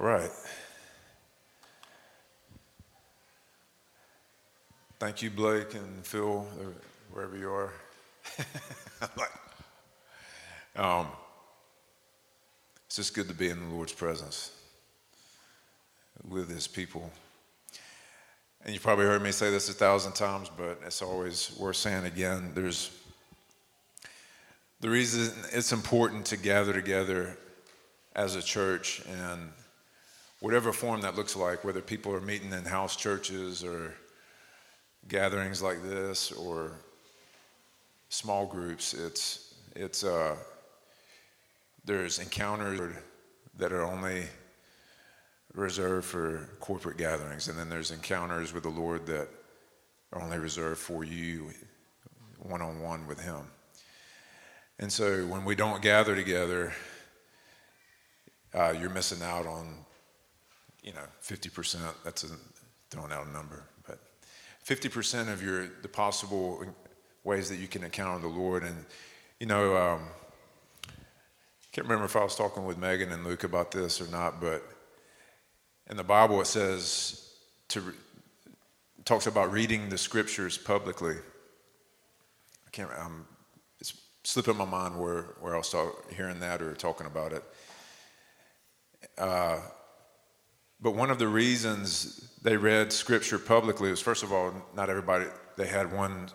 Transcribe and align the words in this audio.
All 0.00 0.06
right. 0.06 0.30
Thank 4.98 5.20
you, 5.20 5.30
Blake 5.30 5.74
and 5.74 6.06
Phil, 6.06 6.46
uh, 6.60 6.64
wherever 7.12 7.36
you 7.36 7.50
are. 7.50 7.72
um, 10.76 11.08
it's 12.86 12.96
just 12.96 13.14
good 13.14 13.28
to 13.28 13.34
be 13.34 13.50
in 13.50 13.60
the 13.60 13.74
Lord's 13.74 13.92
presence 13.92 14.52
with 16.26 16.48
His 16.48 16.66
people. 16.66 17.10
And 18.64 18.72
you've 18.72 18.82
probably 18.82 19.04
heard 19.04 19.22
me 19.22 19.30
say 19.30 19.50
this 19.50 19.68
a 19.68 19.74
thousand 19.74 20.12
times, 20.12 20.50
but 20.56 20.80
it's 20.86 21.02
always 21.02 21.54
worth 21.58 21.76
saying 21.76 22.06
again. 22.06 22.52
There's 22.54 22.90
the 24.80 24.88
reason 24.88 25.34
it's 25.52 25.72
important 25.72 26.24
to 26.26 26.38
gather 26.38 26.72
together 26.72 27.36
as 28.14 28.36
a 28.36 28.42
church 28.42 29.02
and 29.06 29.50
whatever 30.42 30.72
form 30.72 31.00
that 31.00 31.14
looks 31.14 31.36
like, 31.36 31.62
whether 31.62 31.80
people 31.80 32.12
are 32.12 32.20
meeting 32.20 32.52
in 32.52 32.64
house 32.64 32.96
churches 32.96 33.62
or 33.62 33.94
gatherings 35.06 35.62
like 35.62 35.80
this 35.84 36.32
or 36.32 36.72
small 38.08 38.44
groups, 38.44 38.92
it's 38.92 39.54
it's 39.76 40.02
uh, 40.02 40.34
there's 41.84 42.18
encounters 42.18 42.92
that 43.56 43.72
are 43.72 43.84
only 43.84 44.24
reserved 45.54 46.06
for 46.06 46.50
corporate 46.58 46.98
gatherings, 46.98 47.46
and 47.46 47.56
then 47.56 47.68
there's 47.68 47.92
encounters 47.92 48.52
with 48.52 48.64
the 48.64 48.68
Lord 48.68 49.06
that 49.06 49.28
are 50.12 50.20
only 50.20 50.38
reserved 50.38 50.80
for 50.80 51.04
you 51.04 51.52
one 52.40 52.60
on 52.60 52.80
one 52.80 53.06
with 53.06 53.20
Him. 53.20 53.42
And 54.80 54.92
so 54.92 55.24
when 55.26 55.44
we 55.44 55.54
don't 55.54 55.80
gather 55.80 56.16
together, 56.16 56.72
uh, 58.52 58.74
you're 58.78 58.90
missing 58.90 59.22
out 59.22 59.46
on, 59.46 59.84
you 60.82 60.92
know, 60.92 61.04
50%. 61.22 61.78
That's 62.04 62.24
a, 62.24 62.28
throwing 62.90 63.12
out 63.12 63.26
a 63.26 63.30
number, 63.30 63.64
but 63.86 63.98
50% 64.66 65.32
of 65.32 65.42
your 65.42 65.68
the 65.82 65.88
possible 65.88 66.64
ways 67.24 67.48
that 67.48 67.56
you 67.56 67.68
can 67.68 67.84
encounter 67.84 68.20
the 68.20 68.28
Lord. 68.28 68.64
And 68.64 68.84
you 69.40 69.46
know, 69.46 69.76
um, 69.76 70.02
can't 71.72 71.86
remember 71.86 72.04
if 72.04 72.16
I 72.16 72.22
was 72.22 72.36
talking 72.36 72.66
with 72.66 72.76
Megan 72.76 73.10
and 73.12 73.24
Luke 73.24 73.44
about 73.44 73.70
this 73.70 74.00
or 74.00 74.06
not, 74.08 74.40
but 74.42 74.62
in 75.88 75.96
the 75.96 76.04
Bible, 76.04 76.40
it 76.42 76.46
says 76.46 77.30
to 77.68 77.94
talks 79.04 79.26
about 79.26 79.50
reading 79.50 79.88
the 79.88 79.98
scriptures 79.98 80.58
publicly. 80.58 81.14
I 82.66 82.70
can't. 82.70 82.90
Um, 82.98 83.26
it's 83.80 83.94
slipping 84.22 84.56
my 84.58 84.66
mind 84.66 85.00
where 85.00 85.22
where 85.40 85.56
I'll 85.56 85.62
start 85.62 85.94
hearing 86.14 86.40
that 86.40 86.60
or 86.60 86.74
talking 86.74 87.06
about 87.06 87.32
it. 87.32 87.42
Uh, 89.16 89.60
but 90.82 90.96
one 90.96 91.10
of 91.10 91.18
the 91.18 91.28
reasons 91.28 92.28
they 92.42 92.56
read 92.56 92.92
scripture 92.92 93.38
publicly 93.38 93.88
was, 93.90 94.00
first 94.00 94.24
of 94.24 94.32
all, 94.32 94.52
not 94.74 94.90
everybody 94.90 95.26
they 95.56 95.68
had 95.68 95.92
one 95.92 96.28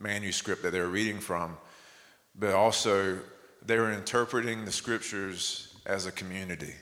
manuscript 0.00 0.62
that 0.62 0.72
they 0.72 0.80
were 0.80 0.88
reading 0.88 1.20
from, 1.20 1.56
but 2.34 2.52
also 2.52 3.18
they 3.64 3.78
were 3.78 3.92
interpreting 3.92 4.64
the 4.64 4.72
scriptures 4.72 5.76
as 5.86 6.06
a 6.06 6.12
community. 6.12 6.74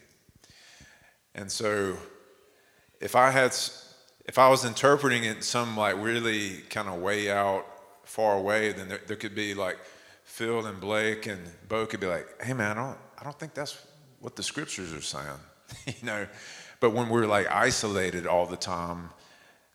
And 1.34 1.52
so 1.52 1.96
if 3.00 3.14
I 3.16 3.30
had 3.30 3.54
if 4.24 4.38
I 4.38 4.48
was 4.48 4.64
interpreting 4.64 5.24
it 5.24 5.44
some 5.44 5.76
like 5.76 5.96
really 5.98 6.58
kind 6.70 6.88
of 6.88 7.00
way 7.00 7.30
out 7.30 7.66
far 8.04 8.36
away, 8.36 8.72
then 8.72 8.88
there, 8.88 9.00
there, 9.06 9.16
could 9.16 9.34
be 9.34 9.52
like 9.52 9.78
Phil 10.24 10.64
and 10.64 10.80
Blake 10.80 11.26
and 11.26 11.40
Bo 11.68 11.86
could 11.86 12.00
be 12.00 12.06
like, 12.06 12.42
hey 12.42 12.54
man, 12.54 12.78
I 12.78 12.86
don't 12.86 12.98
I 13.18 13.24
don't 13.24 13.38
think 13.38 13.52
that's 13.52 13.84
what 14.20 14.36
the 14.36 14.42
scriptures 14.42 14.94
are 14.94 15.02
saying. 15.02 15.26
you 15.86 16.06
know. 16.06 16.26
But 16.82 16.94
when 16.94 17.08
we're 17.08 17.28
like 17.28 17.48
isolated 17.48 18.26
all 18.26 18.44
the 18.44 18.56
time, 18.56 19.10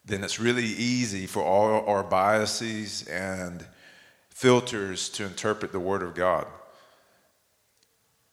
then 0.04 0.26
it's 0.26 0.42
really 0.42 0.66
easy 0.66 1.26
for 1.26 1.42
all 1.42 1.86
our 1.88 2.04
biases 2.04 3.08
and 3.08 3.66
filters 4.30 5.08
to 5.12 5.24
interpret 5.24 5.72
the 5.72 5.80
Word 5.80 6.04
of 6.04 6.16
God. 6.16 6.46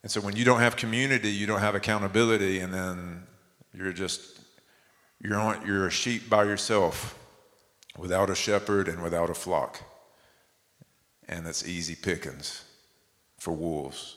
And 0.03 0.11
so 0.11 0.21
when 0.21 0.35
you 0.35 0.45
don't 0.45 0.59
have 0.59 0.75
community, 0.75 1.31
you 1.31 1.47
don't 1.47 1.61
have 1.61 1.77
accountability, 1.77 2.59
and 2.59 2.75
then 2.75 3.29
you're 3.73 3.93
just 3.93 4.41
you're 5.21 5.39
on 5.39 5.65
you're 5.65 5.87
a 5.87 5.91
sheep 5.93 6.29
by 6.29 6.43
yourself, 6.43 7.17
without 7.97 8.29
a 8.29 8.35
shepherd 8.35 8.89
and 8.89 9.05
without 9.05 9.31
a 9.31 9.35
flock. 9.35 9.83
And 11.29 11.47
it's 11.47 11.65
easy 11.65 11.95
pickings 11.95 12.65
for 13.39 13.53
wolves. 13.53 14.17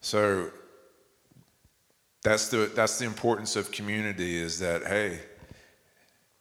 So 0.00 0.50
that's 2.22 2.48
the 2.48 2.70
that's 2.74 2.98
the 2.98 3.06
importance 3.06 3.56
of 3.56 3.70
community 3.72 4.36
is 4.38 4.58
that 4.58 4.84
hey, 4.84 5.20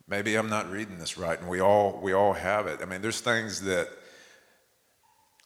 maybe 0.08 0.36
I'm 0.36 0.50
not 0.50 0.70
reading 0.70 0.98
this 0.98 1.18
right, 1.18 1.40
and 1.40 1.50
we 1.50 1.62
all 1.62 2.00
we 2.02 2.14
all 2.14 2.34
have 2.34 2.68
it. 2.68 2.80
I 2.82 2.86
mean, 2.86 3.02
there's 3.02 3.22
things 3.22 3.62
that 3.62 3.90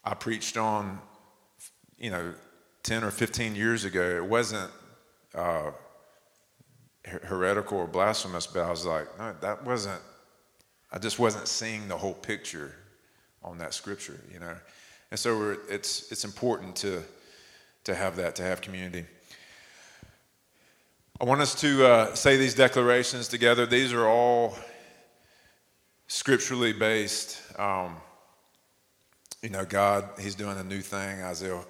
I 0.03 0.13
preached 0.13 0.57
on, 0.57 0.99
you 1.97 2.11
know, 2.11 2.33
10 2.83 3.03
or 3.03 3.11
15 3.11 3.55
years 3.55 3.85
ago, 3.85 4.17
it 4.17 4.25
wasn't 4.25 4.69
uh, 5.33 5.71
heretical 7.05 7.77
or 7.77 7.87
blasphemous, 7.87 8.45
but 8.45 8.61
I 8.61 8.69
was 8.69 8.85
like, 8.85 9.07
no, 9.17 9.33
that 9.39 9.63
wasn't, 9.63 10.01
I 10.91 10.99
just 10.99 11.17
wasn't 11.17 11.47
seeing 11.47 11.87
the 11.87 11.97
whole 11.97 12.13
picture 12.13 12.75
on 13.41 13.57
that 13.59 13.73
scripture, 13.73 14.19
you 14.31 14.39
know. 14.39 14.55
And 15.11 15.19
so 15.19 15.55
it's, 15.69 16.11
it's 16.11 16.25
important 16.25 16.75
to, 16.77 17.03
to 17.85 17.95
have 17.95 18.17
that, 18.17 18.35
to 18.35 18.43
have 18.43 18.59
community. 18.59 19.05
I 21.21 21.25
want 21.25 21.41
us 21.41 21.53
to 21.61 21.85
uh, 21.85 22.15
say 22.15 22.37
these 22.37 22.55
declarations 22.55 23.27
together. 23.27 23.67
These 23.67 23.93
are 23.93 24.07
all 24.07 24.57
scripturally 26.07 26.73
based. 26.73 27.39
Um, 27.59 27.97
you 29.43 29.49
know, 29.49 29.63
God, 29.63 30.09
He's 30.19 30.33
doing 30.33 30.57
a 30.57 30.63
new 30.63 30.81
thing. 30.81 31.21
Isaiah 31.21 31.61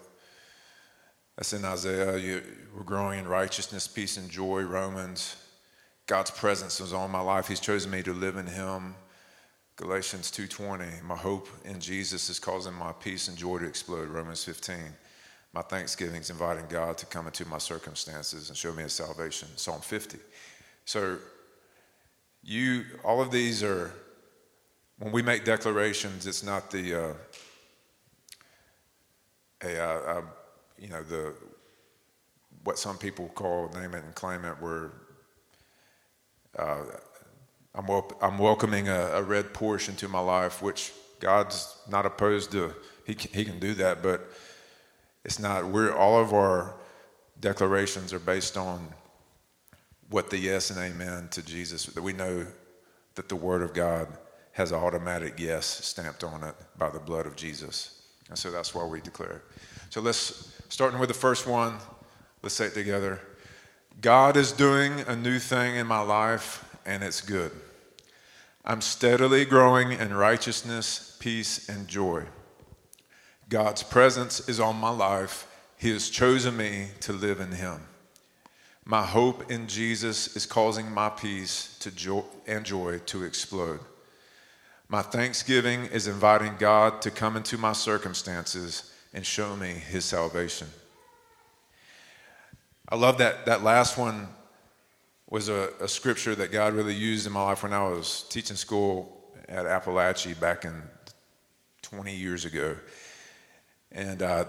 that's 1.36 1.52
in 1.52 1.66
Isaiah. 1.66 2.18
You, 2.18 2.42
we're 2.76 2.84
growing 2.84 3.20
in 3.20 3.28
righteousness, 3.28 3.86
peace, 3.86 4.16
and 4.18 4.30
joy. 4.30 4.62
Romans. 4.62 5.36
God's 6.08 6.32
presence 6.32 6.80
is 6.80 6.94
on 6.94 7.12
my 7.12 7.22
life. 7.22 7.48
He's 7.48 7.60
chosen 7.60 7.92
me 7.92 8.02
to 8.04 8.14
live 8.14 8.38
in 8.38 8.48
Him. 8.48 8.96
Galatians 9.76 10.32
2:20. 10.32 11.02
My 11.04 11.18
hope 11.18 11.50
in 11.66 11.82
Jesus 11.82 12.30
is 12.30 12.40
causing 12.40 12.74
my 12.74 12.94
peace 12.94 13.28
and 13.28 13.38
joy 13.38 13.58
to 13.58 13.66
explode. 13.66 14.08
Romans 14.08 14.44
15. 14.44 14.78
My 15.54 15.62
thanksgiving 15.62 16.22
is 16.22 16.32
inviting 16.32 16.66
God 16.68 16.98
to 16.98 17.06
come 17.06 17.28
into 17.28 17.48
my 17.48 17.60
circumstances 17.60 18.50
and 18.50 18.58
show 18.58 18.74
me 18.74 18.84
His 18.84 18.94
salvation. 18.94 19.48
Psalm 19.56 19.82
50. 19.82 20.18
So, 20.86 21.18
you, 22.42 22.86
all 23.04 23.22
of 23.22 23.32
these 23.32 23.64
are. 23.64 23.92
When 25.00 25.12
we 25.12 25.22
make 25.22 25.44
declarations, 25.44 26.28
it's 26.28 26.44
not 26.44 26.72
the. 26.72 27.04
Uh, 27.10 27.14
hey, 29.62 29.80
I, 29.80 29.96
I 29.96 30.22
you 30.78 30.90
know, 30.90 31.04
the 31.04 31.34
what 32.64 32.78
some 32.78 32.98
people 32.98 33.30
call 33.30 33.70
name 33.70 33.94
it 33.94 34.04
and 34.04 34.16
claim 34.16 34.46
it, 34.46 34.56
where 34.62 34.92
uh, 36.58 36.84
I'm, 37.76 37.88
wel- 37.88 38.12
I'm 38.22 38.38
welcoming 38.38 38.88
a, 38.88 39.12
a, 39.14 39.24
red 39.24 39.54
Porsche 39.54 39.90
into 39.90 40.08
my 40.08 40.20
life, 40.20 40.62
which 40.62 40.94
God's 41.20 41.76
not 41.90 42.06
opposed 42.06 42.52
to. 42.52 42.74
He 43.06 43.16
can, 43.16 43.32
he 43.34 43.44
can 43.44 43.60
do 43.60 43.74
that, 43.76 44.02
but 44.02 44.30
it's 45.26 45.40
not. 45.40 45.66
We're 45.66 45.96
all 45.96 46.20
of 46.20 46.34
our 46.34 46.76
declarations 47.40 48.14
are 48.14 48.20
based 48.20 48.58
on 48.58 48.88
what 50.10 50.30
the 50.30 50.38
yes 50.38 50.70
and 50.70 50.80
amen 50.80 51.30
to 51.32 51.42
Jesus. 51.42 51.86
That 51.88 52.04
we 52.04 52.14
know 52.14 52.46
that 53.16 53.30
the 53.30 53.36
Word 53.36 53.62
of 53.62 53.74
God 53.74 54.08
has 54.54 54.72
an 54.72 54.80
automatic 54.80 55.36
yes 55.38 55.66
stamped 55.66 56.24
on 56.24 56.44
it 56.44 56.56
by 56.78 56.90
the 56.90 57.00
blood 57.00 57.26
of 57.26 57.36
Jesus, 57.36 58.04
and 58.30 58.38
so 58.38 58.52
that's 58.52 58.76
why 58.76 58.86
we 58.86 59.02
declare. 59.02 59.38
it. 59.38 59.42
So 59.90 60.02
let's 60.02 60.54
Starting 60.74 61.00
with 61.00 61.10
the 61.10 61.14
first 61.14 61.46
one, 61.46 61.76
let's 62.42 62.56
say 62.56 62.66
it 62.66 62.74
together. 62.74 63.20
God 64.02 64.36
is 64.36 64.52
doing 64.52 65.02
a 65.02 65.16
new 65.16 65.38
thing 65.38 65.76
in 65.76 65.86
my 65.86 66.02
life, 66.02 66.66
and 66.84 67.04
it's 67.04 67.22
good. 67.22 67.52
I'm 68.66 68.82
steadily 68.82 69.46
growing 69.46 69.92
in 69.92 70.16
righteousness, 70.16 71.16
peace, 71.20 71.70
and 71.70 71.88
joy. 71.88 72.24
God's 73.50 73.84
presence 73.84 74.48
is 74.48 74.60
on 74.60 74.76
my 74.78 74.90
life. 74.90 75.48
He 75.78 75.90
has 75.92 76.10
chosen 76.10 76.56
me 76.58 76.88
to 77.02 77.14
live 77.14 77.40
in 77.40 77.52
Him. 77.52 77.82
My 78.86 79.06
hope 79.06 79.50
in 79.50 79.68
Jesus 79.68 80.36
is 80.36 80.46
causing 80.46 80.92
my 80.92 81.10
peace 81.10 81.78
to 81.80 81.92
joy 81.92 82.24
and 82.46 82.66
joy 82.66 83.00
to 83.06 83.24
explode. 83.24 83.80
My 84.90 85.02
thanksgiving 85.02 85.86
is 85.86 86.08
inviting 86.08 86.56
God 86.60 87.02
to 87.04 87.12
come 87.12 87.38
into 87.38 87.58
my 87.58 87.72
circumstances 87.74 88.94
and 89.14 89.26
show 89.26 89.56
me 89.56 89.70
his 89.70 90.04
salvation. 90.04 90.68
I 92.90 92.96
love 92.96 93.18
that 93.20 93.46
that 93.46 93.64
last 93.64 93.98
one 93.98 94.28
was 95.30 95.50
a, 95.50 95.70
a, 95.80 95.88
scripture 95.88 96.36
that 96.36 96.52
God 96.52 96.74
really 96.74 96.94
used 96.94 97.26
in 97.26 97.34
my 97.34 97.42
life 97.42 97.64
when 97.64 97.74
I 97.74 97.88
was 97.88 98.24
teaching 98.30 98.56
school 98.56 99.18
at 99.50 99.66
Appalachia 99.66 100.40
back 100.40 100.64
in 100.64 100.80
20 101.82 102.14
years 102.16 102.46
ago. 102.46 102.76
And 103.94 104.22
uh, 104.22 104.46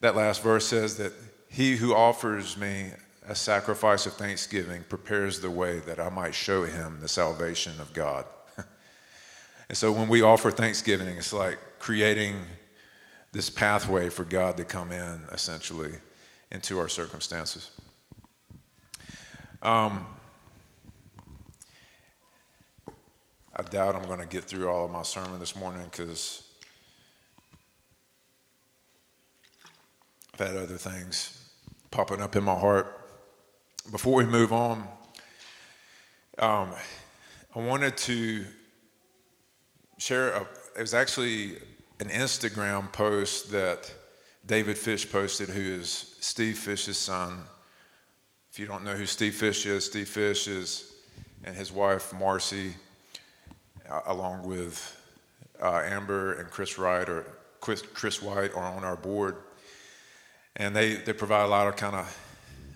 that 0.00 0.14
last 0.14 0.42
verse 0.42 0.66
says 0.66 0.96
that 0.98 1.12
he 1.48 1.76
who 1.76 1.94
offers 1.94 2.56
me 2.56 2.90
a 3.26 3.34
sacrifice 3.34 4.06
of 4.06 4.14
thanksgiving 4.14 4.84
prepares 4.88 5.40
the 5.40 5.50
way 5.50 5.78
that 5.80 5.98
I 5.98 6.08
might 6.08 6.34
show 6.34 6.64
him 6.64 6.98
the 7.00 7.08
salvation 7.08 7.80
of 7.80 7.92
God. 7.92 8.24
and 9.68 9.76
so 9.76 9.92
when 9.92 10.08
we 10.08 10.22
offer 10.22 10.50
thanksgiving, 10.50 11.16
it's 11.16 11.32
like 11.32 11.58
creating 11.78 12.36
this 13.32 13.48
pathway 13.48 14.08
for 14.08 14.24
God 14.24 14.56
to 14.56 14.64
come 14.64 14.90
in, 14.92 15.22
essentially, 15.32 15.92
into 16.50 16.78
our 16.78 16.88
circumstances. 16.88 17.70
Um, 19.62 20.06
I 23.54 23.62
doubt 23.62 23.94
I'm 23.94 24.04
going 24.04 24.20
to 24.20 24.26
get 24.26 24.44
through 24.44 24.68
all 24.68 24.86
of 24.86 24.90
my 24.90 25.02
sermon 25.02 25.38
this 25.38 25.54
morning 25.54 25.84
because 25.90 26.49
I've 30.40 30.46
had 30.46 30.56
other 30.56 30.78
things 30.78 31.50
popping 31.90 32.22
up 32.22 32.34
in 32.34 32.44
my 32.44 32.54
heart. 32.54 32.98
Before 33.90 34.14
we 34.14 34.24
move 34.24 34.54
on, 34.54 34.88
um, 36.38 36.72
I 37.54 37.58
wanted 37.58 37.94
to 37.98 38.46
share. 39.98 40.30
A, 40.30 40.40
it 40.78 40.80
was 40.80 40.94
actually 40.94 41.58
an 41.98 42.08
Instagram 42.08 42.90
post 42.90 43.52
that 43.52 43.92
David 44.46 44.78
Fish 44.78 45.10
posted, 45.12 45.50
who 45.50 45.60
is 45.60 46.16
Steve 46.20 46.56
Fish's 46.56 46.96
son. 46.96 47.42
If 48.50 48.58
you 48.58 48.66
don't 48.66 48.82
know 48.82 48.94
who 48.94 49.04
Steve 49.04 49.34
Fish 49.34 49.66
is, 49.66 49.84
Steve 49.84 50.08
Fish 50.08 50.48
is 50.48 50.94
and 51.44 51.54
his 51.54 51.70
wife 51.70 52.14
Marcy 52.14 52.72
uh, 53.90 54.00
along 54.06 54.48
with 54.48 55.04
uh, 55.60 55.82
Amber 55.84 56.40
and 56.40 56.50
Chris 56.50 56.78
Wright 56.78 57.08
or 57.10 57.26
Chris, 57.60 57.82
Chris 57.82 58.22
White 58.22 58.54
are 58.54 58.64
on 58.64 58.84
our 58.84 58.96
board, 58.96 59.36
and 60.60 60.74
they 60.76 60.94
they 60.94 61.12
provide 61.12 61.44
a 61.44 61.48
lot 61.48 61.66
of 61.66 61.76
kind 61.76 61.96
of 61.96 62.06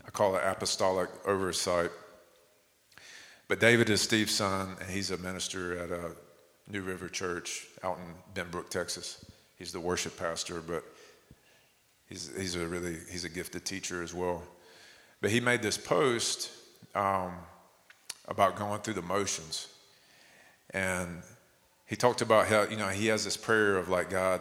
I 0.07 0.11
call 0.11 0.37
it 0.37 0.43
apostolic 0.45 1.09
oversight. 1.27 1.91
But 3.47 3.61
David 3.61 3.91
is 3.91 4.01
Steve's 4.01 4.35
son, 4.35 4.77
and 4.81 4.91
he's 4.91 5.11
a 5.11 5.19
minister 5.19 5.79
at 5.79 5.91
a 5.91 6.13
New 6.69 6.83
River 6.83 7.09
Church 7.09 7.67
out 7.83 7.99
in 7.99 8.15
Benbrook, 8.35 8.71
Texas. 8.71 9.25
He's 9.59 9.71
the 9.71 9.81
worship 9.81 10.17
pastor, 10.17 10.61
but 10.61 10.83
he's 12.09 12.31
he's 12.37 12.57
a 12.57 12.67
really 12.67 12.97
he's 13.11 13.25
a 13.25 13.29
gifted 13.29 13.65
teacher 13.65 14.03
as 14.03 14.13
well. 14.13 14.43
But 15.21 15.31
he 15.31 15.41
made 15.41 15.63
this 15.63 15.79
post 15.79 16.51
um, 16.95 17.33
about 18.27 18.57
going 18.57 18.81
through 18.81 18.95
the 18.95 19.03
motions 19.03 19.69
and 20.75 21.23
he 21.87 21.97
talked 21.97 22.21
about 22.21 22.49
how, 22.49 22.65
you 22.65 22.77
know, 22.77 22.89
he 22.89 23.07
has 23.07 23.25
this 23.25 23.37
prayer 23.37 23.77
of 23.77 23.89
like, 23.89 24.11
God, 24.11 24.41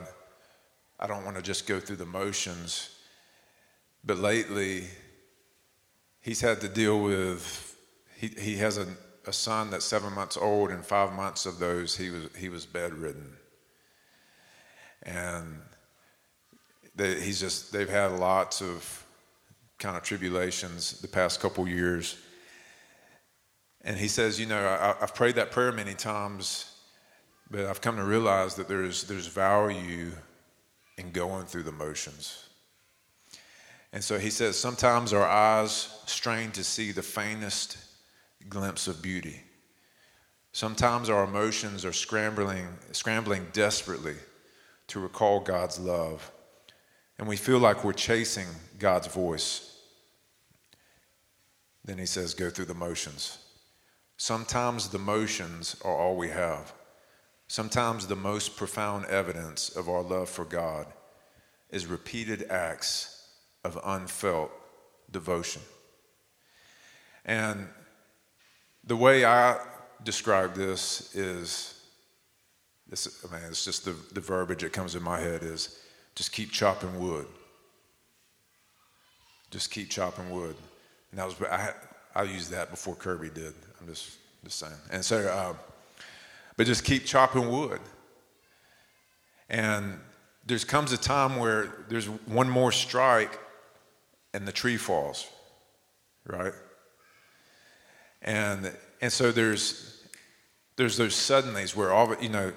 I 0.99 1.07
don't 1.07 1.23
want 1.23 1.37
to 1.37 1.43
just 1.43 1.67
go 1.67 1.79
through 1.79 1.97
the 1.97 2.05
motions. 2.05 2.89
But 4.03 4.17
lately, 4.17 4.85
he's 6.21 6.41
had 6.41 6.61
to 6.61 6.67
deal 6.67 6.99
with, 7.01 7.77
he, 8.17 8.27
he 8.27 8.57
has 8.57 8.77
a, 8.77 8.87
a 9.25 9.33
son 9.33 9.69
that's 9.69 9.85
seven 9.85 10.13
months 10.13 10.37
old, 10.37 10.71
and 10.71 10.83
five 10.83 11.13
months 11.13 11.45
of 11.45 11.59
those 11.59 11.95
he 11.95 12.09
was, 12.09 12.27
he 12.37 12.49
was 12.49 12.65
bedridden. 12.65 13.37
And 15.03 15.61
they, 16.95 17.19
he's 17.19 17.39
just, 17.39 17.71
they've 17.71 17.89
had 17.89 18.11
lots 18.13 18.61
of 18.61 19.05
kind 19.79 19.97
of 19.97 20.03
tribulations 20.03 20.99
the 21.01 21.07
past 21.07 21.39
couple 21.39 21.67
years. 21.67 22.17
And 23.81 23.97
he 23.97 24.07
says, 24.07 24.39
You 24.39 24.45
know, 24.45 24.59
I, 24.59 24.95
have 24.99 25.15
prayed 25.15 25.35
that 25.35 25.51
prayer 25.51 25.71
many 25.71 25.93
times, 25.93 26.73
but 27.51 27.65
I've 27.65 27.81
come 27.81 27.97
to 27.97 28.03
realize 28.03 28.55
that 28.55 28.67
there's, 28.67 29.03
there's 29.03 29.27
value 29.27 30.11
in 30.97 31.11
going 31.11 31.45
through 31.45 31.63
the 31.63 31.71
motions. 31.71 32.47
And 33.93 34.03
so 34.03 34.17
he 34.17 34.31
says, 34.31 34.57
Sometimes 34.57 35.13
our 35.13 35.25
eyes 35.25 36.01
strain 36.07 36.51
to 36.51 36.63
see 36.63 36.91
the 36.91 37.03
faintest 37.03 37.77
glimpse 38.49 38.87
of 38.87 39.01
beauty. 39.01 39.43
Sometimes 40.51 41.09
our 41.09 41.23
emotions 41.23 41.85
are 41.85 41.93
scrambling, 41.93 42.67
scrambling 42.91 43.47
desperately 43.53 44.15
to 44.87 44.99
recall 44.99 45.39
God's 45.39 45.79
love. 45.79 46.31
And 47.19 47.27
we 47.27 47.37
feel 47.37 47.59
like 47.59 47.83
we're 47.83 47.93
chasing 47.93 48.47
God's 48.79 49.07
voice. 49.07 49.79
Then 51.85 51.99
he 51.99 52.07
says, 52.07 52.33
Go 52.33 52.49
through 52.49 52.65
the 52.65 52.73
motions. 52.73 53.37
Sometimes 54.17 54.89
the 54.89 54.99
motions 54.99 55.75
are 55.85 55.95
all 55.95 56.15
we 56.15 56.29
have. 56.29 56.73
Sometimes 57.47 58.07
the 58.07 58.15
most 58.15 58.57
profound 58.57 59.05
evidence 59.05 59.69
of 59.69 59.87
our 59.87 60.01
love 60.01 60.29
for 60.29 60.45
God 60.45 60.87
is 61.69 61.85
repeated 61.85 62.43
acts 62.49 63.12
of 63.63 63.79
unfelt 63.83 64.51
devotion. 65.11 65.61
And 67.25 67.67
the 68.83 68.95
way 68.95 69.25
I 69.25 69.57
describe 70.03 70.55
this 70.55 71.15
is 71.15 71.81
this, 72.87 73.25
I 73.25 73.33
mean, 73.33 73.43
it's 73.47 73.63
just 73.63 73.85
the, 73.85 73.95
the 74.11 74.19
verbiage 74.19 74.61
that 74.61 74.73
comes 74.73 74.95
in 74.95 75.03
my 75.03 75.19
head 75.19 75.43
is 75.43 75.79
just 76.15 76.31
keep 76.31 76.51
chopping 76.51 76.99
wood. 76.99 77.25
Just 79.51 79.71
keep 79.71 79.89
chopping 79.89 80.29
wood. 80.29 80.55
And 81.11 81.19
that 81.19 81.25
was, 81.25 81.41
I, 81.43 81.71
I 82.15 82.23
used 82.23 82.51
that 82.51 82.69
before 82.69 82.95
Kirby 82.95 83.29
did. 83.29 83.53
I'm 83.79 83.87
just, 83.87 84.17
just 84.43 84.59
saying. 84.59 84.73
And 84.91 85.03
so, 85.03 85.19
uh, 85.19 85.53
but 86.57 86.67
just 86.67 86.83
keep 86.83 87.05
chopping 87.05 87.49
wood. 87.49 87.79
And 89.49 89.99
there 90.45 90.59
comes 90.59 90.91
a 90.91 90.97
time 90.97 91.37
where 91.37 91.85
there's 91.87 92.07
one 92.07 92.49
more 92.49 92.71
strike 92.71 93.39
and 94.33 94.47
the 94.47 94.51
tree 94.51 94.77
falls, 94.77 95.27
right? 96.25 96.53
And 98.21 98.71
and 99.01 99.11
so 99.11 99.31
there's 99.31 100.03
there's 100.75 100.97
those 100.97 101.13
suddenlies 101.13 101.75
where 101.75 101.91
all 101.91 102.15
you 102.21 102.29
know 102.29 102.51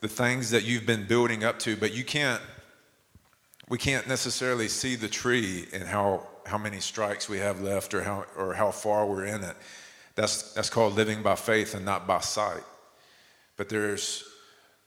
the 0.00 0.08
things 0.08 0.50
that 0.50 0.64
you've 0.64 0.86
been 0.86 1.06
building 1.06 1.44
up 1.44 1.58
to, 1.60 1.76
but 1.76 1.94
you 1.94 2.04
can't 2.04 2.40
we 3.68 3.78
can't 3.78 4.08
necessarily 4.08 4.68
see 4.68 4.96
the 4.96 5.08
tree 5.08 5.66
and 5.72 5.84
how 5.84 6.26
how 6.46 6.58
many 6.58 6.80
strikes 6.80 7.28
we 7.28 7.38
have 7.38 7.60
left 7.60 7.94
or 7.94 8.02
how 8.02 8.24
or 8.36 8.54
how 8.54 8.70
far 8.70 9.06
we're 9.06 9.26
in 9.26 9.44
it. 9.44 9.56
That's, 10.20 10.52
that's 10.52 10.68
called 10.68 10.96
living 10.96 11.22
by 11.22 11.34
faith 11.34 11.74
and 11.74 11.84
not 11.84 12.06
by 12.06 12.20
sight. 12.20 12.62
But 13.56 13.68
there's, 13.70 14.24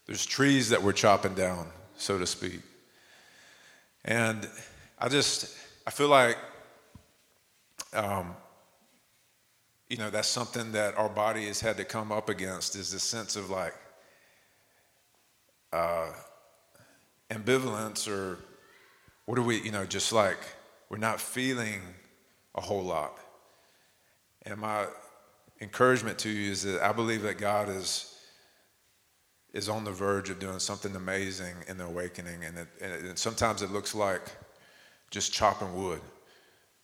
there's 0.06 0.26
trees 0.26 0.70
that 0.70 0.84
we're 0.84 0.94
chopping 0.94 1.34
down, 1.34 1.70
so 1.98 2.20
to 2.20 2.28
speak. 2.28 2.62
And 4.06 4.48
I 5.00 5.10
just, 5.10 5.58
I 5.86 5.92
feel 5.92 6.08
like, 6.08 6.38
um, 7.94 8.36
you 9.90 9.98
know, 9.98 10.10
that's 10.10 10.30
something 10.30 10.72
that 10.72 10.98
our 10.98 11.10
body 11.10 11.48
has 11.48 11.60
had 11.60 11.78
to 11.78 11.84
come 11.84 12.12
up 12.12 12.30
against 12.30 12.76
is 12.76 12.92
this 12.92 13.04
sense 13.04 13.36
of 13.36 13.50
like 13.50 13.76
uh, 15.74 16.08
ambivalence 17.30 18.08
or 18.08 18.40
what 19.26 19.38
are 19.38 19.44
we, 19.44 19.62
you 19.62 19.72
know, 19.72 19.86
just 19.86 20.14
like 20.14 20.40
we're 20.90 20.98
not 20.98 21.20
feeling 21.20 21.82
a 22.56 22.62
whole 22.62 22.84
lot. 22.84 23.18
And 24.44 24.60
my 24.60 24.86
encouragement 25.60 26.18
to 26.20 26.30
you 26.30 26.52
is 26.52 26.64
that 26.64 26.82
I 26.82 26.94
believe 26.94 27.24
that 27.24 27.38
God 27.38 27.70
is 27.70 28.10
is 29.54 29.70
on 29.70 29.84
the 29.84 29.92
verge 29.92 30.32
of 30.32 30.40
doing 30.40 30.58
something 30.58 30.96
amazing 30.96 31.54
in 31.68 31.78
the 31.78 31.86
awakening, 31.86 32.44
and, 32.44 32.58
it, 32.58 32.68
and, 32.82 32.92
it, 33.06 33.20
sometimes 33.20 33.62
it 33.62 33.70
looks 33.70 33.94
like 33.94 34.24
just 35.14 35.32
chopping 35.32 35.76
wood 35.76 36.02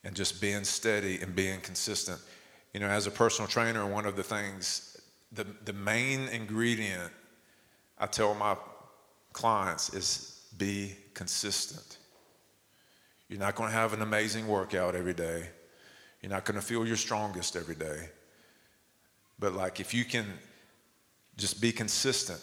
and 0.03 0.15
just 0.15 0.39
being 0.39 0.63
steady 0.63 1.17
and 1.19 1.35
being 1.35 1.59
consistent. 1.61 2.19
You 2.75 2.79
know, 2.79 2.87
as 2.87 3.07
a 3.07 3.11
personal 3.11 3.47
trainer, 3.47 3.83
one 3.87 4.05
of 4.05 4.15
the 4.15 4.21
things, 4.21 5.01
the, 5.31 5.47
the 5.65 5.73
main 5.73 6.27
ingredient 6.27 7.11
I 7.97 8.05
tell 8.05 8.35
my 8.35 8.55
clients 9.33 9.93
is 9.93 10.45
be 10.57 10.95
consistent. 11.15 11.97
You're 13.27 13.39
not 13.39 13.55
going 13.55 13.71
to 13.71 13.75
have 13.75 13.93
an 13.93 14.01
amazing 14.01 14.47
workout 14.47 14.95
every 14.95 15.15
day. 15.15 15.49
You're 16.21 16.31
not 16.31 16.45
going 16.45 16.59
to 16.59 16.65
feel 16.65 16.85
your 16.85 16.97
strongest 16.97 17.55
every 17.55 17.75
day. 17.75 18.09
But 19.39 19.53
like 19.53 19.79
if 19.79 19.93
you 19.93 20.05
can 20.05 20.25
just 21.35 21.61
be 21.61 21.71
consistent, 21.71 22.41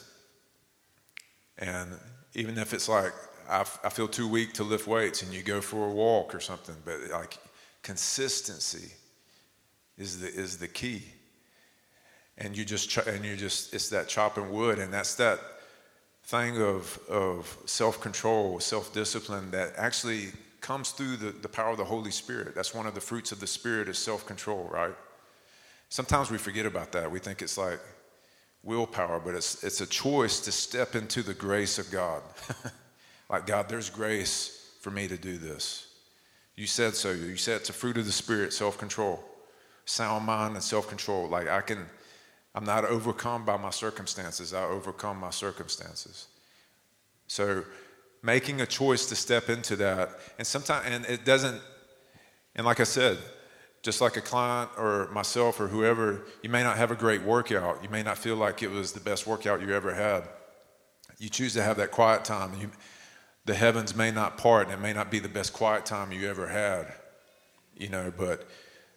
and 1.58 1.96
even 2.34 2.58
if 2.58 2.74
it's 2.74 2.88
like 2.88 3.12
I, 3.48 3.60
I 3.84 3.88
feel 3.88 4.08
too 4.08 4.28
weak 4.28 4.54
to 4.54 4.64
lift 4.64 4.86
weights, 4.86 5.22
and 5.22 5.32
you 5.32 5.42
go 5.42 5.60
for 5.60 5.86
a 5.86 5.90
walk 5.90 6.34
or 6.34 6.40
something, 6.40 6.76
but 6.84 6.98
like 7.10 7.38
consistency 7.82 8.92
is 9.96 10.20
the 10.20 10.28
is 10.28 10.58
the 10.58 10.68
key. 10.68 11.02
And 12.38 12.56
you 12.56 12.64
just 12.64 12.96
and 12.96 13.24
you 13.24 13.36
just 13.36 13.74
it's 13.74 13.88
that 13.90 14.08
chopping 14.08 14.50
wood, 14.50 14.78
and 14.78 14.92
that's 14.92 15.14
that 15.16 15.40
thing 16.24 16.60
of 16.60 16.98
of 17.08 17.56
self 17.66 18.00
control, 18.00 18.60
self 18.60 18.92
discipline 18.92 19.50
that 19.52 19.72
actually 19.76 20.28
comes 20.60 20.90
through 20.90 21.16
the, 21.16 21.30
the 21.30 21.48
power 21.48 21.70
of 21.70 21.78
the 21.78 21.84
Holy 21.84 22.10
Spirit. 22.10 22.54
That's 22.54 22.74
one 22.74 22.86
of 22.86 22.94
the 22.94 23.00
fruits 23.00 23.30
of 23.30 23.40
the 23.40 23.46
Spirit 23.46 23.88
is 23.88 23.98
self 23.98 24.26
control, 24.26 24.68
right? 24.72 24.94
Sometimes 25.88 26.30
we 26.30 26.38
forget 26.38 26.66
about 26.66 26.92
that. 26.92 27.10
We 27.10 27.20
think 27.20 27.40
it's 27.40 27.56
like 27.56 27.80
willpower, 28.62 29.20
but 29.24 29.34
it's, 29.34 29.62
it's 29.62 29.80
a 29.80 29.86
choice 29.86 30.40
to 30.40 30.52
step 30.52 30.96
into 30.96 31.22
the 31.22 31.34
grace 31.34 31.78
of 31.78 31.90
God. 31.90 32.22
like, 33.28 33.46
God, 33.46 33.68
there's 33.68 33.90
grace 33.90 34.76
for 34.80 34.90
me 34.90 35.08
to 35.08 35.16
do 35.16 35.36
this. 35.38 35.86
You 36.54 36.66
said 36.66 36.94
so. 36.94 37.10
You 37.10 37.36
said 37.36 37.60
it's 37.60 37.70
a 37.70 37.74
fruit 37.74 37.98
of 37.98 38.06
the 38.06 38.12
Spirit, 38.12 38.52
self 38.52 38.78
control, 38.78 39.22
sound 39.84 40.24
mind, 40.24 40.54
and 40.54 40.62
self 40.62 40.88
control. 40.88 41.28
Like 41.28 41.48
I 41.48 41.60
can, 41.60 41.86
I'm 42.54 42.64
not 42.64 42.84
overcome 42.84 43.44
by 43.44 43.56
my 43.56 43.70
circumstances, 43.70 44.54
I 44.54 44.64
overcome 44.64 45.18
my 45.18 45.30
circumstances. 45.30 46.28
So 47.26 47.64
making 48.22 48.60
a 48.60 48.66
choice 48.66 49.06
to 49.06 49.16
step 49.16 49.50
into 49.50 49.76
that, 49.76 50.10
and 50.38 50.46
sometimes, 50.46 50.86
and 50.86 51.04
it 51.06 51.24
doesn't, 51.24 51.60
and 52.54 52.64
like 52.64 52.80
I 52.80 52.84
said, 52.84 53.18
just 53.82 54.00
like 54.00 54.16
a 54.16 54.20
client 54.20 54.70
or 54.78 55.08
myself 55.12 55.60
or 55.60 55.68
whoever, 55.68 56.22
you 56.42 56.50
may 56.50 56.62
not 56.62 56.76
have 56.76 56.90
a 56.90 56.96
great 56.96 57.22
workout. 57.22 57.82
You 57.82 57.88
may 57.88 58.02
not 58.02 58.18
feel 58.18 58.34
like 58.34 58.62
it 58.62 58.70
was 58.70 58.92
the 58.92 59.00
best 59.00 59.26
workout 59.26 59.60
you 59.60 59.72
ever 59.74 59.94
had. 59.94 60.24
You 61.18 61.28
choose 61.28 61.52
to 61.54 61.62
have 61.62 61.76
that 61.76 61.92
quiet 61.92 62.24
time. 62.24 62.52
You, 62.60 62.70
the 63.46 63.54
heavens 63.54 63.94
may 63.94 64.10
not 64.10 64.36
part, 64.36 64.66
and 64.66 64.74
it 64.74 64.80
may 64.80 64.92
not 64.92 65.10
be 65.10 65.20
the 65.20 65.28
best 65.28 65.52
quiet 65.52 65.86
time 65.86 66.12
you 66.12 66.28
ever 66.28 66.48
had, 66.48 66.92
you 67.76 67.88
know, 67.88 68.12
but 68.16 68.46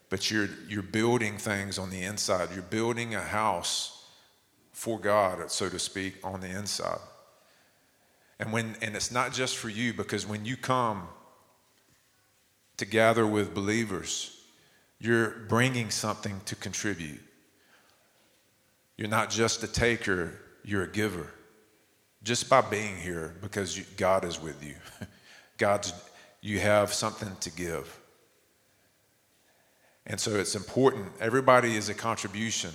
but 0.10 0.32
you're 0.32 0.50
you're 0.68 0.82
building 0.84 1.38
things 1.38 1.78
on 1.78 1.92
the 1.92 2.02
inside. 2.02 2.50
You're 2.54 2.64
building 2.64 3.14
a 3.14 3.22
house 3.22 4.08
for 4.74 5.00
God, 5.00 5.52
so 5.52 5.70
to 5.70 5.78
speak, 5.78 6.16
on 6.24 6.42
the 6.42 6.48
inside. 6.48 7.00
And 8.40 8.52
when 8.52 8.76
and 8.82 8.96
it's 8.96 9.12
not 9.12 9.34
just 9.34 9.56
for 9.56 9.70
you 9.70 9.94
because 9.94 10.26
when 10.26 10.46
you 10.46 10.58
come 10.58 11.08
to 12.78 12.86
gather 12.86 13.28
with 13.28 13.54
believers, 13.54 14.36
you're 15.00 15.30
bringing 15.48 15.92
something 15.92 16.42
to 16.46 16.56
contribute. 16.56 17.22
You're 18.98 19.10
not 19.10 19.30
just 19.30 19.64
a 19.64 19.68
taker, 19.68 20.34
you're 20.64 20.84
a 20.84 20.92
giver. 20.92 21.28
Just 22.24 22.50
by 22.50 22.62
being 22.62 22.98
here, 22.98 23.36
because 23.42 23.78
you, 23.78 23.86
God 23.96 24.26
is 24.26 24.42
with 24.42 24.64
you. 24.64 24.76
God's, 25.58 25.94
you 26.42 26.60
have 26.60 26.94
something 26.94 27.30
to 27.42 27.52
give. 27.52 28.00
And 30.06 30.20
so 30.20 30.36
it's 30.36 30.56
important. 30.56 31.08
Everybody 31.22 31.76
is 31.76 31.90
a 31.90 31.94
contribution. 31.94 32.72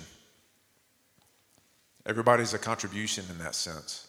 Everybody's 2.05 2.53
a 2.53 2.59
contribution 2.59 3.25
in 3.29 3.37
that 3.39 3.55
sense, 3.55 4.07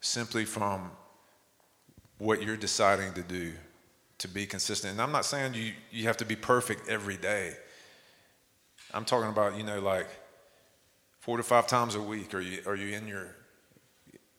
simply 0.00 0.44
from 0.44 0.90
what 2.18 2.42
you're 2.42 2.56
deciding 2.56 3.12
to 3.14 3.22
do 3.22 3.52
to 4.18 4.28
be 4.28 4.46
consistent. 4.46 4.92
And 4.92 5.02
I'm 5.02 5.12
not 5.12 5.24
saying 5.24 5.54
you, 5.54 5.72
you 5.90 6.04
have 6.04 6.16
to 6.18 6.24
be 6.24 6.36
perfect 6.36 6.88
every 6.88 7.16
day. 7.16 7.52
I'm 8.94 9.04
talking 9.04 9.28
about, 9.28 9.56
you 9.56 9.62
know, 9.62 9.80
like 9.80 10.08
four 11.20 11.36
to 11.36 11.42
five 11.42 11.66
times 11.66 11.94
a 11.94 12.00
week. 12.00 12.34
Are 12.34 12.40
you, 12.40 12.60
are 12.66 12.76
you 12.76 12.96
in 12.96 13.06
your 13.06 13.34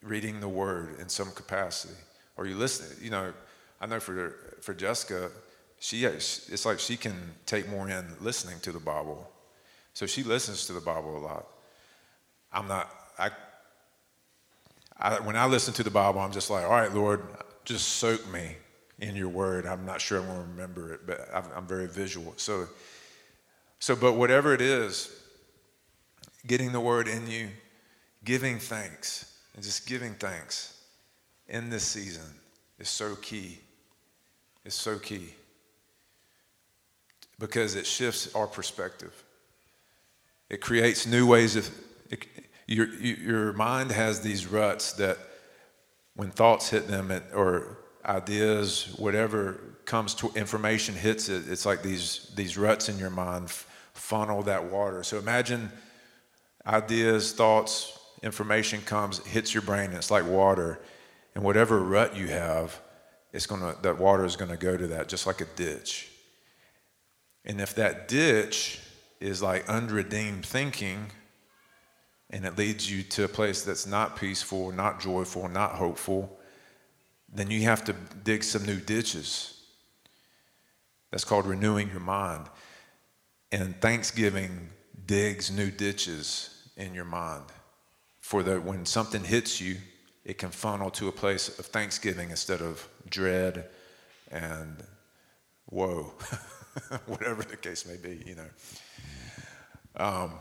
reading 0.02 0.40
the 0.40 0.48
word 0.48 0.98
in 1.00 1.08
some 1.08 1.30
capacity? 1.32 1.94
Or 2.36 2.46
you 2.46 2.56
listening? 2.56 2.96
You 3.02 3.10
know, 3.10 3.32
I 3.80 3.86
know 3.86 4.00
for, 4.00 4.36
for 4.60 4.74
Jessica, 4.74 5.30
she, 5.80 6.04
it's 6.04 6.66
like 6.66 6.78
she 6.78 6.96
can 6.96 7.14
take 7.46 7.68
more 7.68 7.88
in 7.88 8.04
listening 8.20 8.60
to 8.60 8.72
the 8.72 8.80
Bible. 8.80 9.30
So 9.94 10.06
she 10.06 10.22
listens 10.22 10.66
to 10.66 10.72
the 10.72 10.80
Bible 10.80 11.16
a 11.16 11.18
lot. 11.18 11.46
I'm 12.52 12.68
not, 12.68 12.90
I, 13.18 13.30
I, 14.98 15.20
when 15.20 15.36
I 15.36 15.46
listen 15.46 15.74
to 15.74 15.82
the 15.82 15.90
Bible, 15.90 16.20
I'm 16.20 16.32
just 16.32 16.50
like, 16.50 16.64
all 16.64 16.70
right, 16.70 16.92
Lord, 16.92 17.22
just 17.64 17.88
soak 17.88 18.26
me 18.32 18.56
in 19.00 19.14
your 19.14 19.28
word. 19.28 19.66
I'm 19.66 19.84
not 19.84 20.00
sure 20.00 20.18
I'm 20.18 20.26
going 20.26 20.42
to 20.42 20.48
remember 20.48 20.94
it, 20.94 21.00
but 21.06 21.28
I'm, 21.32 21.44
I'm 21.54 21.66
very 21.66 21.86
visual. 21.86 22.32
So, 22.36 22.66
so, 23.78 23.94
but 23.94 24.14
whatever 24.14 24.54
it 24.54 24.60
is, 24.60 25.14
getting 26.46 26.72
the 26.72 26.80
word 26.80 27.06
in 27.06 27.28
you, 27.28 27.48
giving 28.24 28.58
thanks, 28.58 29.27
and 29.58 29.64
just 29.64 29.88
giving 29.88 30.14
thanks 30.14 30.80
in 31.48 31.68
this 31.68 31.82
season 31.82 32.22
is 32.78 32.88
so 32.88 33.16
key. 33.16 33.58
It's 34.64 34.76
so 34.76 35.00
key 35.00 35.34
because 37.40 37.74
it 37.74 37.84
shifts 37.84 38.32
our 38.36 38.46
perspective. 38.46 39.24
It 40.48 40.60
creates 40.60 41.08
new 41.08 41.26
ways 41.26 41.56
of. 41.56 41.68
It, 42.08 42.24
your, 42.68 42.86
your 42.86 43.52
mind 43.52 43.90
has 43.90 44.20
these 44.20 44.46
ruts 44.46 44.92
that 44.92 45.18
when 46.14 46.30
thoughts 46.30 46.70
hit 46.70 46.86
them 46.86 47.10
it, 47.10 47.24
or 47.34 47.78
ideas, 48.04 48.94
whatever 48.96 49.58
comes 49.86 50.14
to 50.14 50.30
information 50.36 50.94
hits 50.94 51.28
it, 51.28 51.48
it's 51.48 51.66
like 51.66 51.82
these, 51.82 52.30
these 52.36 52.56
ruts 52.56 52.88
in 52.88 52.96
your 52.96 53.10
mind 53.10 53.50
funnel 53.50 54.44
that 54.44 54.66
water. 54.66 55.02
So 55.02 55.18
imagine 55.18 55.72
ideas, 56.64 57.32
thoughts, 57.32 57.97
information 58.22 58.80
comes, 58.82 59.18
hits 59.26 59.54
your 59.54 59.62
brain, 59.62 59.86
and 59.86 59.94
it's 59.94 60.10
like 60.10 60.26
water. 60.26 60.80
And 61.34 61.44
whatever 61.44 61.78
rut 61.80 62.16
you 62.16 62.28
have, 62.28 62.80
it's 63.32 63.46
gonna 63.46 63.76
that 63.82 63.98
water 63.98 64.24
is 64.24 64.36
gonna 64.36 64.56
go 64.56 64.76
to 64.76 64.86
that, 64.88 65.08
just 65.08 65.26
like 65.26 65.40
a 65.40 65.46
ditch. 65.56 66.10
And 67.44 67.60
if 67.60 67.74
that 67.76 68.08
ditch 68.08 68.80
is 69.20 69.42
like 69.42 69.68
unredeemed 69.68 70.44
thinking, 70.44 71.10
and 72.30 72.44
it 72.44 72.58
leads 72.58 72.90
you 72.90 73.02
to 73.02 73.24
a 73.24 73.28
place 73.28 73.62
that's 73.62 73.86
not 73.86 74.16
peaceful, 74.16 74.70
not 74.70 75.00
joyful, 75.00 75.48
not 75.48 75.72
hopeful, 75.72 76.38
then 77.32 77.50
you 77.50 77.62
have 77.62 77.84
to 77.84 77.94
dig 78.22 78.44
some 78.44 78.64
new 78.64 78.80
ditches. 78.80 79.62
That's 81.10 81.24
called 81.24 81.46
renewing 81.46 81.88
your 81.90 82.00
mind. 82.00 82.46
And 83.50 83.80
Thanksgiving 83.80 84.68
digs 85.06 85.50
new 85.50 85.70
ditches 85.70 86.68
in 86.76 86.94
your 86.94 87.06
mind. 87.06 87.44
For 88.28 88.42
that 88.42 88.62
when 88.62 88.84
something 88.84 89.24
hits 89.24 89.58
you, 89.58 89.78
it 90.22 90.36
can 90.36 90.50
funnel 90.50 90.90
to 90.90 91.08
a 91.08 91.12
place 91.12 91.58
of 91.58 91.64
thanksgiving 91.64 92.28
instead 92.28 92.60
of 92.60 92.86
dread 93.08 93.64
and 94.30 94.84
woe, 95.70 96.12
whatever 97.06 97.42
the 97.42 97.56
case 97.56 97.86
may 97.86 97.96
be, 97.96 98.22
you 98.26 98.34
know. 98.34 98.50
Um, 99.96 100.32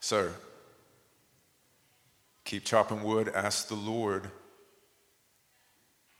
so, 0.00 0.32
keep 2.44 2.64
chopping 2.64 3.04
wood. 3.04 3.28
Ask 3.32 3.68
the 3.68 3.76
Lord 3.76 4.28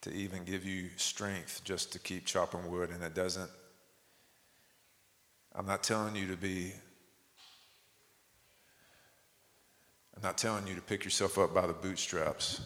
to 0.03 0.13
even 0.13 0.45
give 0.45 0.65
you 0.65 0.91
strength 0.99 1.63
just 1.65 1.93
to 1.95 1.99
keep 1.99 2.27
chopping 2.27 2.71
wood. 2.71 2.91
And 2.91 3.03
it 3.03 3.15
doesn't, 3.15 3.51
I'm 5.53 5.67
not 5.67 5.83
telling 5.83 6.15
you 6.15 6.29
to 6.29 6.37
be, 6.37 6.75
I'm 10.17 10.23
not 10.23 10.39
telling 10.39 10.67
you 10.67 10.75
to 10.75 10.81
pick 10.81 11.05
yourself 11.05 11.39
up 11.39 11.53
by 11.53 11.67
the 11.67 11.75
bootstraps. 11.75 12.65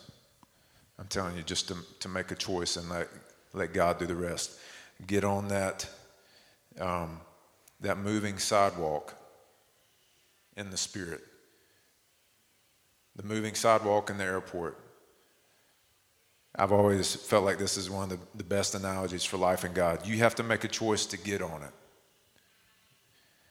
I'm 0.99 1.09
telling 1.09 1.37
you 1.37 1.42
just 1.42 1.69
to, 1.69 1.76
to 2.00 2.09
make 2.09 2.30
a 2.30 2.37
choice 2.37 2.76
and 2.76 2.88
let, 2.88 3.09
let 3.52 3.73
God 3.73 3.99
do 3.99 4.07
the 4.07 4.14
rest. 4.14 4.59
Get 5.07 5.25
on 5.25 5.49
that, 5.49 5.88
um, 6.78 7.21
that 7.80 7.99
moving 7.99 8.38
sidewalk 8.38 9.14
in 10.57 10.71
the 10.71 10.76
Spirit. 10.76 11.23
The 13.16 13.25
moving 13.25 13.54
sidewalk 13.54 14.11
in 14.11 14.19
the 14.19 14.25
airport. 14.25 14.78
I've 16.54 16.73
always 16.73 17.14
felt 17.14 17.45
like 17.45 17.59
this 17.59 17.76
is 17.76 17.90
one 17.90 18.04
of 18.04 18.11
the, 18.11 18.19
the 18.37 18.45
best 18.45 18.75
analogies 18.75 19.25
for 19.25 19.38
life 19.38 19.64
and 19.64 19.75
God. 19.75 20.07
You 20.07 20.19
have 20.19 20.35
to 20.37 20.42
make 20.42 20.64
a 20.64 20.69
choice 20.69 21.07
to 21.07 21.16
get 21.16 21.42
on 21.42 21.62
it. 21.62 21.73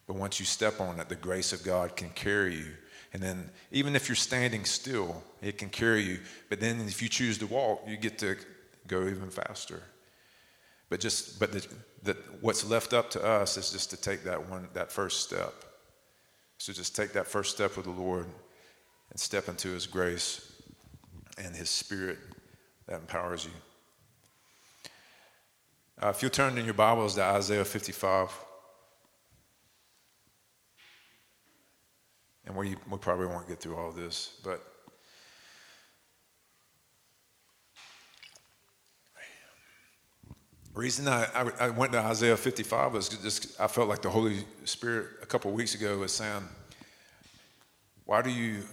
But 0.06 0.16
once 0.16 0.40
you 0.40 0.46
step 0.46 0.80
on 0.80 1.00
it, 1.00 1.10
the 1.10 1.16
grace 1.16 1.52
of 1.52 1.64
God 1.64 1.96
can 1.96 2.10
carry 2.12 2.56
you. 2.56 2.74
And 3.12 3.24
then, 3.24 3.50
even 3.72 3.96
if 3.96 4.08
you're 4.08 4.16
standing 4.16 4.66
still, 4.66 5.24
it 5.42 5.58
can 5.58 5.70
carry 5.70 6.04
you. 6.04 6.20
But 6.50 6.60
then, 6.60 6.80
if 6.82 7.02
you 7.02 7.10
choose 7.10 7.38
to 7.40 7.48
walk, 7.48 7.84
you 7.88 7.98
get 7.98 8.20
to 8.20 8.38
go 8.88 9.08
even 9.08 9.30
faster. 9.30 9.82
But 10.90 11.00
just, 11.00 11.40
but 11.40 11.52
the, 11.52 11.68
the, 12.04 12.18
what's 12.42 12.66
left 12.66 12.94
up 12.94 13.10
to 13.12 13.24
us 13.24 13.58
is 13.58 13.72
just 13.72 13.90
to 13.92 13.98
take 13.98 14.24
that 14.24 14.50
one, 14.50 14.68
that 14.74 14.92
first 14.92 15.22
step. 15.22 15.54
So 16.58 16.74
just 16.74 16.96
take 16.96 17.14
that 17.14 17.26
first 17.26 17.56
step 17.56 17.78
with 17.78 17.86
the 17.86 17.92
Lord 17.92 18.26
and 19.12 19.20
step 19.20 19.48
into 19.48 19.70
His 19.70 19.88
grace 19.88 20.52
and 21.38 21.56
His 21.56 21.70
Spirit 21.70 22.18
that 22.88 23.00
empowers 23.00 23.46
you. 23.46 23.52
Uh, 26.02 26.10
if 26.10 26.22
you'll 26.22 26.32
turn 26.32 26.58
in 26.58 26.66
your 26.66 26.74
Bibles 26.74 27.16
to 27.16 27.24
Isaiah 27.24 27.66
55. 27.66 28.30
And 32.50 32.58
we, 32.58 32.76
we 32.90 32.98
probably 32.98 33.28
won't 33.28 33.48
get 33.48 33.60
through 33.60 33.76
all 33.76 33.92
this, 33.92 34.40
but 34.44 34.62
reason 40.74 41.08
I, 41.08 41.26
I, 41.36 41.52
I, 41.60 41.70
went 41.70 41.92
to 41.92 42.00
Isaiah 42.00 42.36
55 42.36 42.94
was 42.94 43.10
just 43.10 43.60
I 43.62 43.68
felt 43.68 43.88
like 43.88 44.02
the 44.02 44.10
Holy 44.10 44.46
Spirit 44.66 45.08
a 45.22 45.28
couple 45.28 45.52
weeks 45.52 45.76
ago 45.76 46.00
was 46.00 46.12
saying, 46.12 46.44
Why 48.06 48.22
do 48.24 48.32
you 48.32 48.64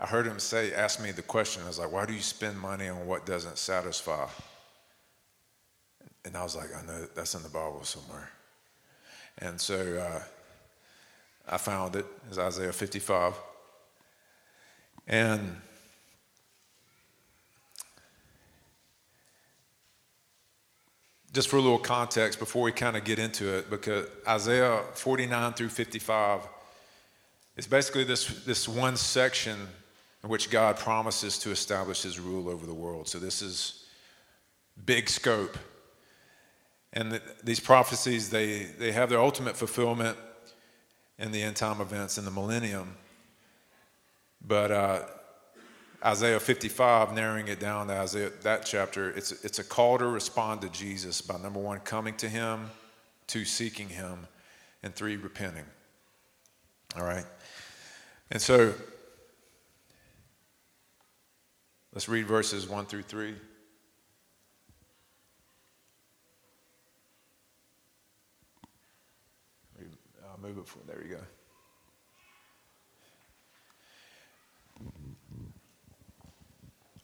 I 0.00 0.06
heard 0.06 0.26
him 0.26 0.38
say, 0.38 0.72
ask 0.72 1.00
me 1.00 1.12
the 1.12 1.22
question. 1.22 1.62
I 1.62 1.68
was 1.68 1.78
like, 1.78 1.92
why 1.92 2.04
do 2.04 2.12
you 2.12 2.20
spend 2.20 2.58
money 2.58 2.88
on 2.88 3.06
what 3.06 3.26
doesn't 3.26 3.58
satisfy? 3.58 4.26
And 6.24 6.36
I 6.36 6.42
was 6.42 6.56
like, 6.56 6.74
I 6.74 6.84
know 6.84 7.06
that's 7.14 7.34
in 7.34 7.42
the 7.42 7.48
Bible 7.48 7.84
somewhere. 7.84 8.28
And 9.38 9.60
so 9.60 9.76
uh, 9.98 10.20
I 11.48 11.58
found 11.58 11.96
it. 11.96 12.06
It's 12.28 12.38
Isaiah 12.38 12.72
55. 12.72 13.34
And 15.06 15.56
just 21.32 21.48
for 21.48 21.56
a 21.56 21.60
little 21.60 21.78
context 21.78 22.38
before 22.38 22.62
we 22.62 22.72
kind 22.72 22.96
of 22.96 23.04
get 23.04 23.18
into 23.18 23.58
it, 23.58 23.68
because 23.68 24.06
Isaiah 24.26 24.80
49 24.94 25.52
through 25.52 25.68
55 25.68 26.40
is 27.56 27.66
basically 27.66 28.04
this, 28.04 28.44
this 28.44 28.68
one 28.68 28.96
section 28.96 29.58
in 30.22 30.30
which 30.30 30.48
God 30.48 30.76
promises 30.76 31.38
to 31.40 31.50
establish 31.50 32.02
his 32.02 32.18
rule 32.18 32.48
over 32.48 32.64
the 32.64 32.74
world. 32.74 33.08
So 33.08 33.18
this 33.18 33.42
is 33.42 33.84
big 34.86 35.10
scope. 35.10 35.58
And 36.94 37.12
the, 37.12 37.22
these 37.42 37.60
prophecies, 37.60 38.30
they, 38.30 38.62
they 38.78 38.92
have 38.92 39.10
their 39.10 39.20
ultimate 39.20 39.56
fulfillment 39.56 40.16
in 41.24 41.32
the 41.32 41.42
end 41.42 41.56
time 41.56 41.80
events 41.80 42.18
in 42.18 42.26
the 42.26 42.30
millennium. 42.30 42.94
But 44.46 44.70
uh, 44.70 45.00
Isaiah 46.04 46.38
55, 46.38 47.14
narrowing 47.14 47.48
it 47.48 47.58
down 47.58 47.86
to 47.86 47.94
Isaiah, 47.94 48.30
that 48.42 48.66
chapter, 48.66 49.10
it's, 49.10 49.32
it's 49.42 49.58
a 49.58 49.64
call 49.64 49.96
to 49.96 50.06
respond 50.06 50.60
to 50.60 50.68
Jesus 50.68 51.22
by 51.22 51.38
number 51.38 51.58
one, 51.58 51.80
coming 51.80 52.14
to 52.16 52.28
him, 52.28 52.70
two, 53.26 53.46
seeking 53.46 53.88
him, 53.88 54.26
and 54.82 54.94
three, 54.94 55.16
repenting. 55.16 55.64
All 56.94 57.04
right? 57.04 57.24
And 58.30 58.40
so, 58.40 58.74
let's 61.94 62.06
read 62.06 62.26
verses 62.26 62.68
one 62.68 62.84
through 62.84 63.02
three. 63.02 63.34
I'll 70.30 70.33
move 70.44 70.58
it 70.58 70.68
for, 70.68 70.78
there 70.86 71.02
you 71.02 71.16
go. 71.16 71.20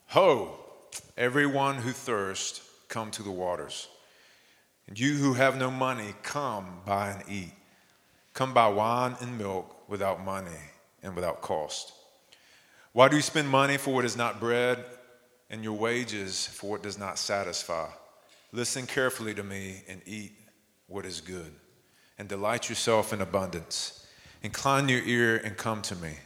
Ho, 0.08 0.58
everyone 1.16 1.76
who 1.76 1.92
thirsts, 1.92 2.60
come 2.88 3.10
to 3.12 3.22
the 3.22 3.30
waters. 3.30 3.88
And 4.88 4.98
you 4.98 5.14
who 5.14 5.34
have 5.34 5.56
no 5.56 5.70
money, 5.70 6.14
come 6.22 6.80
buy 6.84 7.10
and 7.10 7.22
eat. 7.28 7.52
Come 8.34 8.52
buy 8.52 8.68
wine 8.68 9.16
and 9.20 9.38
milk 9.38 9.88
without 9.88 10.24
money 10.24 10.50
and 11.02 11.14
without 11.14 11.40
cost. 11.40 11.92
Why 12.92 13.08
do 13.08 13.16
you 13.16 13.22
spend 13.22 13.48
money 13.48 13.76
for 13.76 13.94
what 13.94 14.04
is 14.04 14.16
not 14.16 14.40
bread, 14.40 14.84
and 15.48 15.64
your 15.64 15.74
wages 15.74 16.46
for 16.46 16.70
what 16.70 16.82
does 16.82 16.98
not 16.98 17.18
satisfy? 17.18 17.86
Listen 18.52 18.86
carefully 18.86 19.32
to 19.34 19.44
me 19.44 19.82
and 19.88 20.02
eat 20.06 20.32
what 20.88 21.06
is 21.06 21.20
good, 21.20 21.52
and 22.20 22.28
delight 22.28 22.68
yourself 22.68 23.14
in 23.14 23.22
abundance. 23.22 24.06
Incline 24.42 24.90
your 24.90 25.00
ear 25.04 25.38
and 25.42 25.56
come 25.56 25.80
to 25.80 25.96
me. 25.96 26.16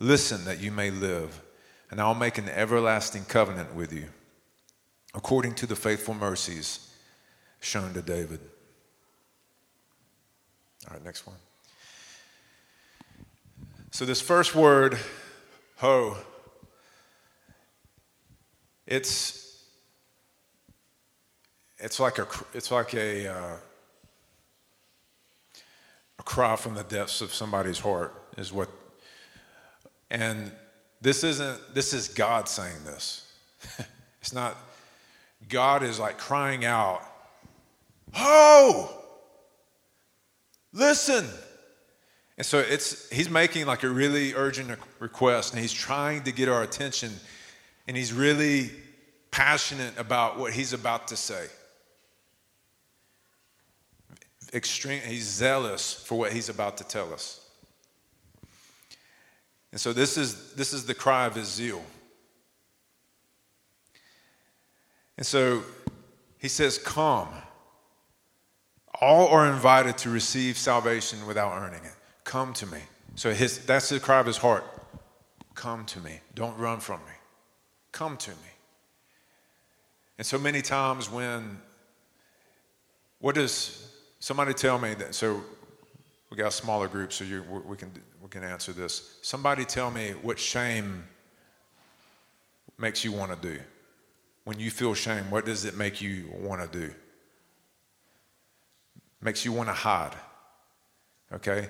Listen 0.00 0.44
that 0.44 0.58
you 0.58 0.72
may 0.72 0.90
live 0.90 1.40
and 1.88 2.00
I'll 2.00 2.16
make 2.16 2.36
an 2.36 2.48
everlasting 2.48 3.26
covenant 3.26 3.72
with 3.72 3.92
you, 3.92 4.06
according 5.14 5.54
to 5.54 5.66
the 5.66 5.76
faithful 5.76 6.14
mercies 6.14 6.92
shown 7.60 7.94
to 7.94 8.02
David. 8.02 8.40
All 10.88 10.94
right, 10.94 11.04
next 11.04 11.24
one. 11.28 11.36
So, 13.92 14.04
this 14.04 14.20
first 14.20 14.56
word, 14.56 14.98
ho, 15.76 16.16
it's, 18.84 19.64
it's 21.78 22.00
like 22.00 22.18
a, 22.18 22.26
it's 22.52 22.72
like 22.72 22.94
a, 22.94 23.28
uh, 23.28 23.56
a 26.20 26.22
cry 26.22 26.54
from 26.54 26.74
the 26.74 26.84
depths 26.84 27.22
of 27.22 27.32
somebody's 27.32 27.78
heart, 27.78 28.14
is 28.36 28.52
what, 28.52 28.68
and 30.10 30.52
this 31.00 31.24
isn't, 31.24 31.74
this 31.74 31.94
is 31.94 32.08
God 32.08 32.46
saying 32.46 32.84
this. 32.84 33.26
it's 34.20 34.34
not, 34.34 34.54
God 35.48 35.82
is 35.82 35.98
like 35.98 36.18
crying 36.18 36.66
out, 36.66 37.02
Oh, 38.14 39.04
listen. 40.72 41.24
And 42.36 42.46
so 42.46 42.58
it's, 42.58 43.08
he's 43.10 43.30
making 43.30 43.66
like 43.66 43.82
a 43.82 43.88
really 43.88 44.34
urgent 44.34 44.78
request 44.98 45.52
and 45.52 45.62
he's 45.62 45.72
trying 45.72 46.24
to 46.24 46.32
get 46.32 46.48
our 46.48 46.62
attention 46.62 47.12
and 47.86 47.96
he's 47.96 48.12
really 48.12 48.72
passionate 49.30 49.96
about 49.96 50.38
what 50.38 50.52
he's 50.52 50.72
about 50.72 51.08
to 51.08 51.16
say. 51.16 51.46
Extreme, 54.52 55.02
he's 55.02 55.26
zealous 55.26 55.94
for 55.94 56.18
what 56.18 56.32
he's 56.32 56.48
about 56.48 56.76
to 56.78 56.84
tell 56.84 57.12
us. 57.12 57.48
And 59.72 59.80
so 59.80 59.92
this 59.92 60.16
is, 60.16 60.54
this 60.54 60.72
is 60.72 60.86
the 60.86 60.94
cry 60.94 61.26
of 61.26 61.34
his 61.34 61.48
zeal. 61.48 61.84
And 65.16 65.26
so 65.26 65.62
he 66.38 66.48
says, 66.48 66.78
Come. 66.78 67.28
All 69.00 69.28
are 69.28 69.46
invited 69.46 69.96
to 69.98 70.10
receive 70.10 70.58
salvation 70.58 71.26
without 71.26 71.56
earning 71.56 71.84
it. 71.84 71.94
Come 72.24 72.52
to 72.54 72.66
me. 72.66 72.80
So 73.14 73.32
his, 73.32 73.58
that's 73.64 73.88
the 73.88 74.00
cry 74.00 74.20
of 74.20 74.26
his 74.26 74.36
heart. 74.36 74.64
Come 75.54 75.86
to 75.86 76.00
me. 76.00 76.20
Don't 76.34 76.56
run 76.58 76.80
from 76.80 77.00
me. 77.00 77.12
Come 77.92 78.16
to 78.18 78.30
me. 78.30 78.36
And 80.18 80.26
so 80.26 80.38
many 80.38 80.60
times 80.60 81.10
when, 81.10 81.60
what 83.20 83.34
does 83.34 83.89
somebody 84.20 84.54
tell 84.54 84.78
me 84.78 84.94
that? 84.94 85.14
So 85.14 85.42
we 86.30 86.36
got 86.36 86.48
a 86.48 86.52
smaller 86.52 86.86
group, 86.86 87.12
so 87.12 87.24
you, 87.24 87.44
we 87.66 87.76
can 87.76 87.90
we 88.22 88.28
can 88.28 88.44
answer 88.44 88.72
this. 88.72 89.18
Somebody 89.22 89.64
tell 89.64 89.90
me 89.90 90.12
what 90.22 90.38
shame 90.38 91.04
makes 92.78 93.04
you 93.04 93.12
want 93.12 93.30
to 93.42 93.48
do. 93.48 93.60
When 94.44 94.58
you 94.58 94.70
feel 94.70 94.94
shame, 94.94 95.30
what 95.30 95.44
does 95.44 95.64
it 95.64 95.76
make 95.76 96.00
you 96.00 96.30
want 96.32 96.60
to 96.60 96.78
do? 96.78 96.92
Makes 99.20 99.44
you 99.44 99.52
want 99.52 99.68
to 99.68 99.74
hide. 99.74 100.14
Okay? 101.32 101.68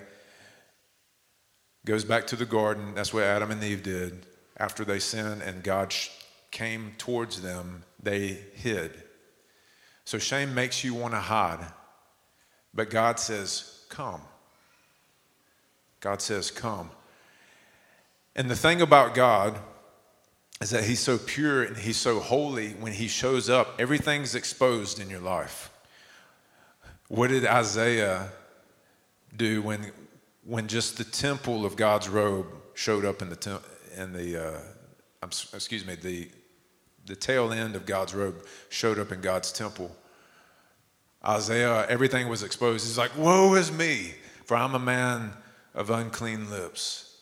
Goes 1.85 2.05
back 2.05 2.27
to 2.29 2.37
the 2.37 2.45
garden. 2.45 2.95
That's 2.95 3.13
what 3.13 3.25
Adam 3.25 3.51
and 3.51 3.63
Eve 3.63 3.83
did. 3.83 4.27
After 4.57 4.85
they 4.85 4.99
sinned 4.99 5.43
and 5.43 5.63
God 5.63 5.95
came 6.51 6.93
towards 6.99 7.43
them, 7.43 7.85
they 8.03 8.39
hid. 8.55 8.93
So 10.05 10.19
shame 10.19 10.55
makes 10.55 10.85
you 10.85 10.95
want 10.95 11.15
to 11.15 11.21
hide. 11.21 11.67
But 12.75 12.91
God 12.91 13.19
says, 13.19 13.85
Come. 13.89 14.21
God 16.01 16.23
says, 16.23 16.51
Come. 16.51 16.91
And 18.37 18.51
the 18.51 18.57
thing 18.57 18.81
about 18.81 19.15
God 19.15 19.59
is 20.61 20.71
that 20.71 20.85
He's 20.85 21.01
so 21.01 21.19
pure 21.19 21.63
and 21.63 21.77
He's 21.77 21.97
so 21.97 22.21
holy. 22.21 22.71
When 22.71 22.93
He 22.93 23.09
shows 23.09 23.51
up, 23.51 23.75
everything's 23.79 24.35
exposed 24.35 25.01
in 25.01 25.11
your 25.11 25.21
life. 25.21 25.71
What 27.09 27.29
did 27.29 27.45
Isaiah 27.45 28.29
do 29.37 29.63
when, 29.63 29.91
when 30.45 30.69
just 30.69 30.97
the 30.97 31.05
temple 31.05 31.65
of 31.65 31.77
God's 31.77 32.09
robe 32.09 32.47
showed 32.75 33.05
up 33.05 33.21
in 33.21 33.31
the, 33.31 33.37
tem- 33.37 33.59
in 33.97 34.13
the 34.13 34.55
uh, 34.55 34.61
excuse 35.23 35.85
me, 35.85 35.97
the, 35.97 36.31
the 37.07 37.17
tail 37.17 37.53
end 37.53 37.75
of 37.75 37.85
God's 37.85 38.15
robe 38.15 38.45
showed 38.69 38.99
up 38.99 39.13
in 39.13 39.21
God's 39.21 39.53
temple? 39.53 39.95
Isaiah, 41.27 41.87
everything 41.89 42.29
was 42.29 42.43
exposed. 42.43 42.87
He's 42.87 42.99
like, 42.99 43.17
Woe 43.17 43.55
is 43.55 43.71
me, 43.71 44.15
for 44.45 44.57
I'm 44.57 44.75
a 44.75 44.79
man 44.79 45.33
of 45.75 45.91
unclean 45.91 46.51
lips. 46.51 47.19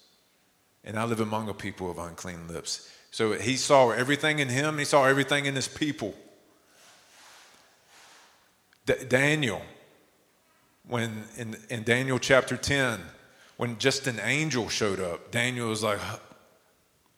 And 0.84 0.98
I 0.98 1.04
live 1.04 1.20
among 1.20 1.48
a 1.48 1.54
people 1.54 1.90
of 1.90 1.98
unclean 1.98 2.48
lips. 2.48 2.90
So 3.11 3.32
he 3.32 3.56
saw 3.56 3.90
everything 3.90 4.38
in 4.38 4.48
him, 4.48 4.78
he 4.78 4.84
saw 4.84 5.04
everything 5.06 5.46
in 5.46 5.54
his 5.54 5.68
people. 5.68 6.14
D- 8.87 9.04
Daniel, 9.08 9.62
when 10.87 11.24
in, 11.37 11.56
in 11.68 11.82
Daniel 11.82 12.18
chapter 12.18 12.56
10, 12.56 13.00
when 13.56 13.76
just 13.78 14.06
an 14.06 14.20
angel 14.20 14.68
showed 14.68 15.00
up, 15.00 15.30
Daniel 15.30 15.68
was 15.68 15.82
like, 15.82 15.98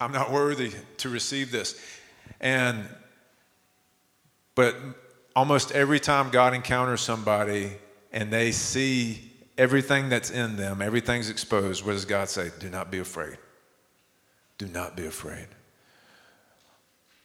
I'm 0.01 0.13
not 0.13 0.33
worthy 0.33 0.73
to 0.97 1.09
receive 1.11 1.53
this. 1.53 1.79
And, 2.41 2.89
but 4.55 4.75
almost 5.35 5.73
every 5.73 6.01
time 6.01 6.31
God 6.31 6.55
encounters 6.55 7.01
somebody 7.01 7.73
and 8.13 8.33
they 8.33 8.53
see 8.53 9.31
everything 9.57 10.09
that's 10.09 10.31
in 10.31 10.57
them, 10.57 10.83
everything's 10.83 11.31
exposed, 11.31 11.85
what 11.85 11.93
does 11.93 12.05
God 12.05 12.29
say? 12.29 12.51
Do 12.59 12.71
not 12.71 12.91
be 12.91 12.99
afraid. 12.99 13.39
Do 14.59 14.67
not 14.67 14.97
be 14.97 15.07
afraid. 15.07 15.47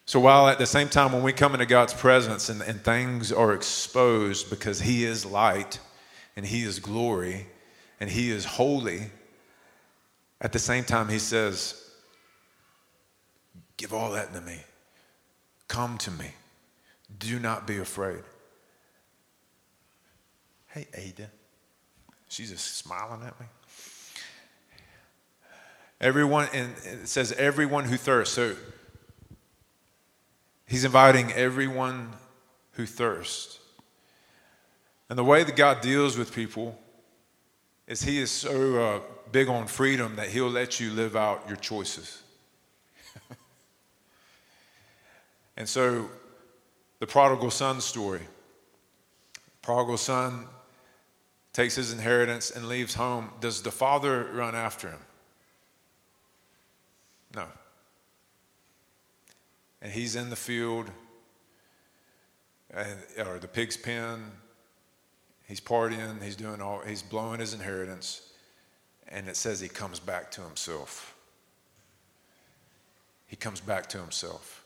So, 0.07 0.19
while 0.19 0.47
at 0.47 0.59
the 0.59 0.67
same 0.67 0.87
time, 0.87 1.13
when 1.13 1.23
we 1.23 1.33
come 1.33 1.53
into 1.53 1.65
God's 1.65 1.93
presence 1.93 2.49
and, 2.49 2.61
and 2.61 2.79
things 2.83 3.31
are 3.31 3.53
exposed 3.53 4.51
because 4.51 4.79
He 4.79 5.03
is 5.03 5.25
light 5.25 5.79
and 6.35 6.45
He 6.45 6.63
is 6.63 6.79
glory 6.79 7.47
and 7.99 8.09
He 8.09 8.29
is 8.29 8.45
holy, 8.45 9.09
at 10.39 10.51
the 10.51 10.59
same 10.59 10.83
time, 10.83 11.09
He 11.09 11.17
says, 11.17 11.81
Give 13.77 13.93
all 13.93 14.11
that 14.11 14.31
to 14.33 14.41
me. 14.41 14.59
Come 15.67 15.97
to 15.99 16.11
me. 16.11 16.31
Do 17.19 17.39
not 17.39 17.67
be 17.67 17.77
afraid. 17.77 18.23
Hey, 20.67 20.87
Ada. 20.93 21.29
She's 22.27 22.51
just 22.51 22.77
smiling 22.77 23.23
at 23.25 23.39
me. 23.39 23.45
Everyone, 26.01 26.49
and 26.53 26.73
it 26.83 27.07
says 27.07 27.31
everyone 27.33 27.85
who 27.85 27.95
thirsts. 27.95 28.35
So 28.35 28.55
he's 30.65 30.83
inviting 30.83 31.31
everyone 31.31 32.13
who 32.73 32.85
thirsts. 32.85 33.59
And 35.09 35.17
the 35.17 35.23
way 35.23 35.43
that 35.43 35.55
God 35.55 35.81
deals 35.81 36.17
with 36.17 36.33
people 36.33 36.77
is 37.87 38.01
He 38.01 38.19
is 38.19 38.31
so 38.31 38.81
uh, 38.81 38.99
big 39.31 39.47
on 39.47 39.67
freedom 39.67 40.15
that 40.15 40.29
He'll 40.29 40.49
let 40.49 40.79
you 40.79 40.91
live 40.91 41.15
out 41.15 41.45
your 41.47 41.57
choices. 41.57 42.23
and 45.57 45.69
so, 45.69 46.09
the 46.99 47.07
prodigal 47.07 47.51
son 47.51 47.81
story 47.81 48.21
prodigal 49.65 49.97
son 49.97 50.45
takes 51.51 51.75
his 51.75 51.91
inheritance 51.91 52.51
and 52.51 52.67
leaves 52.67 52.93
home. 52.93 53.31
Does 53.41 53.63
the 53.63 53.71
father 53.71 54.29
run 54.31 54.53
after 54.53 54.89
him? 54.89 54.99
No. 57.35 57.45
And 59.81 59.91
he's 59.91 60.15
in 60.15 60.29
the 60.29 60.35
field, 60.35 60.91
and, 62.71 62.99
or 63.25 63.39
the 63.39 63.47
pig's 63.47 63.75
pen. 63.75 64.31
He's 65.47 65.59
partying. 65.59 66.21
He's 66.21 66.35
doing 66.35 66.61
all. 66.61 66.81
He's 66.85 67.01
blowing 67.01 67.39
his 67.39 67.53
inheritance, 67.53 68.33
and 69.07 69.27
it 69.27 69.35
says 69.35 69.59
he 69.59 69.67
comes 69.67 69.99
back 69.99 70.29
to 70.31 70.41
himself. 70.41 71.15
He 73.27 73.35
comes 73.35 73.61
back 73.61 73.87
to 73.89 73.97
himself. 73.97 74.64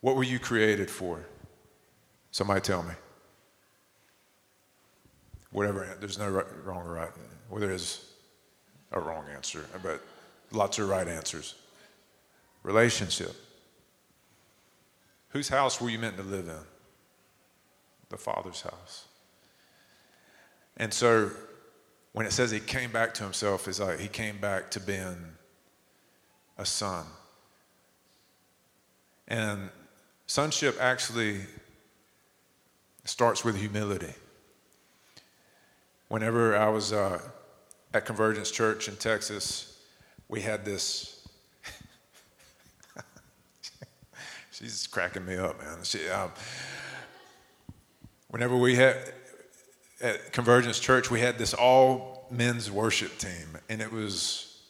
What 0.00 0.16
were 0.16 0.24
you 0.24 0.38
created 0.38 0.90
for? 0.90 1.24
Somebody 2.30 2.60
tell 2.60 2.82
me. 2.82 2.94
Whatever. 5.52 5.96
There's 5.98 6.18
no 6.18 6.30
right, 6.30 6.46
wrong 6.64 6.86
or 6.86 6.94
right. 6.94 7.10
Well, 7.50 7.60
there 7.60 7.72
is 7.72 8.06
a 8.92 9.00
wrong 9.00 9.24
answer, 9.34 9.66
but 9.82 10.02
lots 10.52 10.78
of 10.78 10.88
right 10.88 11.06
answers. 11.06 11.54
Relationship. 12.62 13.34
Whose 15.30 15.48
house 15.48 15.80
were 15.80 15.90
you 15.90 15.98
meant 15.98 16.16
to 16.16 16.22
live 16.22 16.48
in? 16.48 16.64
The 18.08 18.16
Father's 18.16 18.62
house. 18.62 19.06
And 20.76 20.92
so 20.92 21.30
when 22.12 22.26
it 22.26 22.32
says 22.32 22.50
he 22.50 22.58
came 22.58 22.90
back 22.90 23.14
to 23.14 23.22
himself, 23.22 23.68
it's 23.68 23.80
like 23.80 24.00
he 24.00 24.08
came 24.08 24.38
back 24.38 24.70
to 24.72 24.80
being 24.80 25.16
a 26.58 26.64
son. 26.64 27.06
And 29.28 29.70
sonship 30.30 30.76
actually 30.78 31.40
starts 33.04 33.44
with 33.44 33.56
humility. 33.56 34.14
Whenever 36.06 36.56
I 36.56 36.68
was 36.68 36.92
uh, 36.92 37.20
at 37.92 38.06
Convergence 38.06 38.52
Church 38.52 38.86
in 38.86 38.94
Texas, 38.94 39.80
we 40.28 40.40
had 40.40 40.64
this. 40.64 41.26
She's 44.52 44.86
cracking 44.86 45.26
me 45.26 45.36
up, 45.36 45.58
man. 45.58 45.78
She, 45.82 46.08
um, 46.08 46.30
whenever 48.28 48.56
we 48.56 48.76
had 48.76 49.12
at 50.00 50.32
Convergence 50.32 50.78
Church, 50.78 51.10
we 51.10 51.18
had 51.18 51.38
this 51.38 51.54
all 51.54 52.28
men's 52.30 52.70
worship 52.70 53.18
team, 53.18 53.58
and 53.68 53.82
it 53.82 53.90
was 53.90 54.62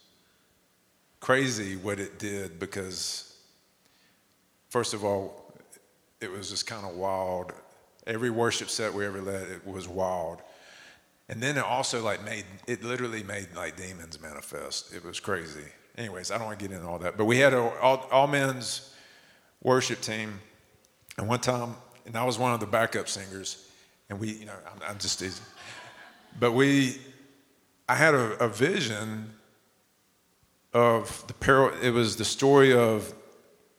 crazy 1.20 1.76
what 1.76 2.00
it 2.00 2.18
did 2.18 2.58
because, 2.58 3.36
first 4.70 4.94
of 4.94 5.04
all, 5.04 5.40
it 6.20 6.30
was 6.30 6.50
just 6.50 6.66
kind 6.66 6.84
of 6.84 6.94
wild. 6.94 7.52
Every 8.06 8.30
worship 8.30 8.68
set 8.68 8.92
we 8.92 9.06
ever 9.06 9.20
led, 9.20 9.48
it 9.48 9.66
was 9.66 9.88
wild. 9.88 10.42
And 11.28 11.42
then 11.42 11.56
it 11.56 11.64
also 11.64 12.02
like 12.02 12.24
made 12.24 12.44
it 12.66 12.82
literally 12.82 13.22
made 13.22 13.48
like 13.54 13.76
demons 13.76 14.20
manifest. 14.20 14.92
It 14.94 15.04
was 15.04 15.20
crazy. 15.20 15.66
Anyways, 15.96 16.30
I 16.30 16.38
don't 16.38 16.46
want 16.46 16.58
to 16.58 16.68
get 16.68 16.74
into 16.74 16.88
all 16.88 16.98
that. 16.98 17.16
But 17.16 17.26
we 17.26 17.38
had 17.38 17.52
a 17.52 17.60
all, 17.80 18.08
all 18.10 18.26
men's 18.26 18.94
worship 19.62 20.00
team, 20.00 20.40
and 21.18 21.28
one 21.28 21.40
time, 21.40 21.74
and 22.06 22.16
I 22.16 22.24
was 22.24 22.38
one 22.38 22.52
of 22.52 22.60
the 22.60 22.66
backup 22.66 23.08
singers, 23.08 23.68
and 24.08 24.18
we, 24.18 24.32
you 24.32 24.46
know, 24.46 24.54
I'm, 24.66 24.90
I'm 24.90 24.98
just, 24.98 25.22
but 26.38 26.52
we, 26.52 26.98
I 27.88 27.94
had 27.94 28.14
a, 28.14 28.44
a 28.44 28.48
vision 28.48 29.34
of 30.72 31.24
the 31.26 31.34
peril. 31.34 31.70
It 31.82 31.90
was 31.90 32.16
the 32.16 32.24
story 32.24 32.72
of 32.72 33.14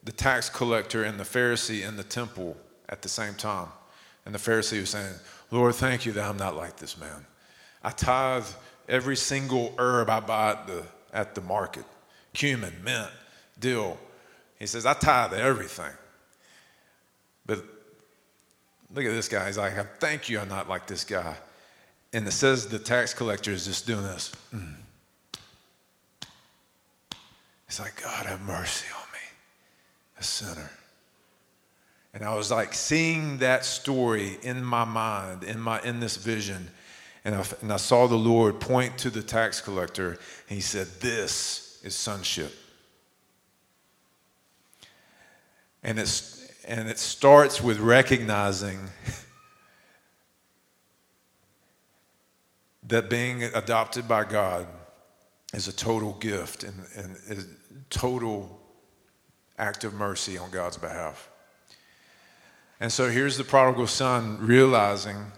the 0.03 0.11
tax 0.11 0.49
collector 0.49 1.03
and 1.03 1.19
the 1.19 1.23
Pharisee 1.23 1.87
in 1.87 1.97
the 1.97 2.03
temple 2.03 2.57
at 2.89 3.01
the 3.01 3.09
same 3.09 3.35
time, 3.35 3.67
and 4.25 4.33
the 4.33 4.39
Pharisee 4.39 4.79
was 4.79 4.89
saying, 4.89 5.15
"Lord, 5.51 5.75
thank 5.75 6.05
you 6.05 6.11
that 6.13 6.29
I'm 6.29 6.37
not 6.37 6.55
like 6.55 6.77
this 6.77 6.97
man." 6.97 7.25
I 7.83 7.89
tithe 7.91 8.45
every 8.87 9.15
single 9.15 9.73
herb 9.77 10.09
I 10.09 10.19
buy 10.19 10.51
at 10.51 10.67
the, 10.67 10.83
at 11.13 11.35
the 11.35 11.41
market 11.41 11.85
cumin, 12.33 12.73
mint, 12.83 13.09
dill. 13.59 13.97
He 14.59 14.67
says, 14.67 14.85
I 14.85 14.93
tithe 14.93 15.33
everything. 15.33 15.91
But 17.45 17.63
look 18.93 19.05
at 19.05 19.11
this 19.11 19.27
guy. 19.27 19.47
He's 19.47 19.57
like, 19.57 19.73
thank 19.99 20.29
you, 20.29 20.39
I'm 20.39 20.49
not 20.49 20.69
like 20.69 20.87
this 20.87 21.03
guy. 21.03 21.35
And 22.13 22.27
it 22.27 22.31
says 22.31 22.67
the 22.67 22.79
tax 22.79 23.13
collector 23.13 23.51
is 23.51 23.65
just 23.65 23.87
doing 23.87 24.03
this. 24.03 24.31
Mm. 24.53 24.75
He's 27.67 27.79
like, 27.79 28.01
God, 28.01 28.25
have 28.25 28.41
mercy 28.41 28.85
on 28.93 29.07
me, 29.11 29.11
a 30.21 30.23
sinner. 30.23 30.69
And 32.13 32.23
I 32.23 32.36
was 32.36 32.51
like 32.51 32.73
seeing 32.73 33.39
that 33.39 33.65
story 33.65 34.38
in 34.43 34.63
my 34.63 34.86
mind, 34.86 35.43
in 35.43 35.60
my 35.60 35.81
in 35.81 35.99
this 35.99 36.15
vision, 36.15 36.69
and 37.25 37.36
I, 37.36 37.43
and 37.62 37.73
I 37.73 37.77
saw 37.77 38.07
the 38.07 38.17
Lord 38.17 38.60
point 38.60 38.97
to 38.99 39.10
the 39.10 39.23
tax 39.23 39.62
collector, 39.62 40.12
and 40.12 40.19
he 40.49 40.62
said, 40.62 40.88
This 40.99 41.79
is 41.84 41.95
sonship. 41.95 42.53
And, 45.84 45.97
it's, 45.97 46.47
and 46.67 46.88
it 46.88 46.99
starts 46.99 47.60
with 47.60 47.79
recognizing 47.79 48.79
that 52.88 53.10
being 53.10 53.43
adopted 53.43 54.07
by 54.07 54.25
God 54.25 54.67
is 55.53 55.67
a 55.67 55.73
total 55.73 56.13
gift 56.13 56.63
and, 56.63 56.75
and 56.95 57.57
total 57.89 58.61
act 59.62 59.86
of 59.86 59.93
mercy 59.93 60.38
on 60.38 60.50
God's 60.50 60.78
behalf. 60.78 61.30
And 62.82 62.91
so 62.91 63.10
here's 63.10 63.38
the 63.38 63.43
prodigal 63.43 63.88
son 63.88 64.38
realizing 64.41 65.32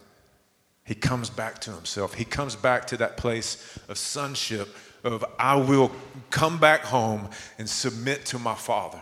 he 0.85 0.95
comes 0.95 1.29
back 1.29 1.59
to 1.61 1.71
himself. 1.71 2.13
He 2.13 2.25
comes 2.25 2.55
back 2.55 2.87
to 2.87 2.97
that 2.97 3.17
place 3.17 3.77
of 3.89 3.97
sonship 3.97 4.75
of 5.03 5.25
I 5.37 5.57
will 5.57 5.91
come 6.29 6.57
back 6.57 6.81
home 6.81 7.29
and 7.57 7.69
submit 7.69 8.25
to 8.27 8.39
my 8.39 8.55
father. 8.55 9.01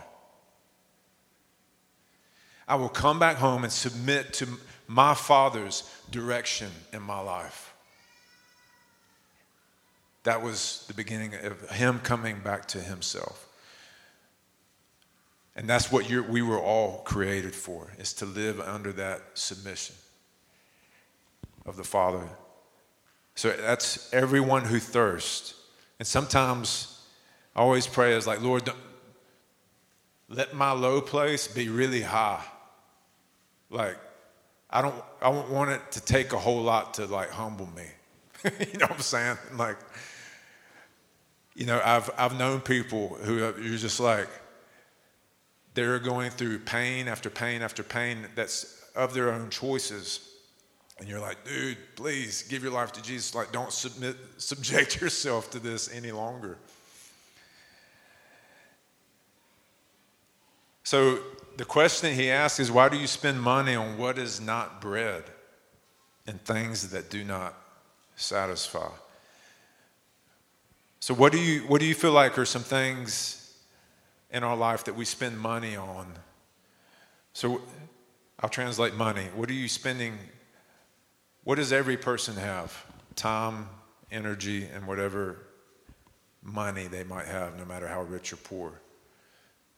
I 2.66 2.74
will 2.74 2.88
come 2.88 3.18
back 3.18 3.36
home 3.36 3.62
and 3.64 3.72
submit 3.72 4.32
to 4.34 4.48
my 4.88 5.14
father's 5.14 5.88
direction 6.10 6.70
in 6.92 7.02
my 7.02 7.20
life. 7.20 7.74
That 10.24 10.42
was 10.42 10.84
the 10.88 10.94
beginning 10.94 11.34
of 11.34 11.70
him 11.70 12.00
coming 12.00 12.40
back 12.40 12.66
to 12.68 12.80
himself. 12.80 13.48
And 15.54 15.68
that's 15.68 15.92
what 15.92 16.08
we 16.08 16.40
were 16.40 16.60
all 16.60 17.02
created 17.04 17.54
for, 17.54 17.92
is 17.98 18.14
to 18.14 18.26
live 18.26 18.60
under 18.60 18.92
that 18.92 19.20
submission 19.34 19.96
of 21.66 21.76
the 21.76 21.84
Father. 21.84 22.26
So 23.34 23.50
that's 23.50 24.12
everyone 24.12 24.64
who 24.64 24.78
thirsts. 24.78 25.54
And 25.98 26.06
sometimes 26.06 27.02
I 27.54 27.60
always 27.60 27.86
pray 27.86 28.14
as 28.14 28.26
like, 28.26 28.40
Lord, 28.40 28.68
let 30.28 30.54
my 30.54 30.72
low 30.72 31.00
place 31.00 31.46
be 31.46 31.68
really 31.68 32.02
high. 32.02 32.42
Like, 33.68 33.98
I 34.70 34.80
don't, 34.80 34.94
I 35.20 35.30
don't 35.30 35.50
want 35.50 35.70
it 35.70 35.92
to 35.92 36.00
take 36.00 36.32
a 36.32 36.38
whole 36.38 36.62
lot 36.62 36.94
to 36.94 37.06
like 37.06 37.30
humble 37.30 37.68
me. 37.76 37.84
you 38.44 38.78
know 38.78 38.86
what 38.86 38.92
I'm 38.92 39.00
saying? 39.00 39.36
Like, 39.56 39.76
you 41.54 41.66
know, 41.66 41.80
I've, 41.84 42.10
I've 42.16 42.38
known 42.38 42.60
people 42.60 43.08
who 43.22 43.38
you're 43.38 43.76
just 43.76 44.00
like, 44.00 44.28
they're 45.74 45.98
going 45.98 46.30
through 46.30 46.60
pain 46.60 47.08
after 47.08 47.30
pain 47.30 47.62
after 47.62 47.82
pain 47.82 48.26
that's 48.34 48.84
of 48.94 49.14
their 49.14 49.32
own 49.32 49.48
choices 49.50 50.32
and 51.02 51.10
you're 51.10 51.18
like, 51.18 51.44
dude, 51.44 51.78
please 51.96 52.42
give 52.42 52.62
your 52.62 52.70
life 52.70 52.92
to 52.92 53.02
Jesus. 53.02 53.34
Like, 53.34 53.50
don't 53.50 53.72
submit, 53.72 54.14
subject 54.36 55.00
yourself 55.00 55.50
to 55.50 55.58
this 55.58 55.92
any 55.92 56.12
longer. 56.12 56.58
So 60.84 61.18
the 61.56 61.64
question 61.64 62.14
he 62.14 62.30
asks 62.30 62.60
is, 62.60 62.70
why 62.70 62.88
do 62.88 62.96
you 62.96 63.08
spend 63.08 63.42
money 63.42 63.74
on 63.74 63.98
what 63.98 64.16
is 64.16 64.40
not 64.40 64.80
bread 64.80 65.24
and 66.28 66.40
things 66.44 66.90
that 66.90 67.10
do 67.10 67.24
not 67.24 67.54
satisfy? 68.14 68.90
So 71.00 71.14
what 71.14 71.32
do 71.32 71.38
you 71.38 71.62
what 71.62 71.80
do 71.80 71.86
you 71.86 71.96
feel 71.96 72.12
like 72.12 72.38
are 72.38 72.44
some 72.44 72.62
things 72.62 73.41
in 74.32 74.42
our 74.42 74.56
life 74.56 74.84
that 74.84 74.96
we 74.96 75.04
spend 75.04 75.38
money 75.38 75.76
on? 75.76 76.12
So 77.32 77.62
I'll 78.40 78.48
translate 78.48 78.94
money. 78.94 79.28
What 79.34 79.48
are 79.48 79.54
you 79.54 79.68
spending 79.68 80.18
what 81.44 81.56
does 81.56 81.72
every 81.72 81.96
person 81.96 82.36
have? 82.36 82.84
Time, 83.16 83.68
energy, 84.10 84.64
and 84.72 84.86
whatever 84.86 85.38
money 86.42 86.86
they 86.86 87.04
might 87.04 87.26
have, 87.26 87.58
no 87.58 87.64
matter 87.64 87.88
how 87.88 88.02
rich 88.02 88.32
or 88.32 88.36
poor. 88.36 88.72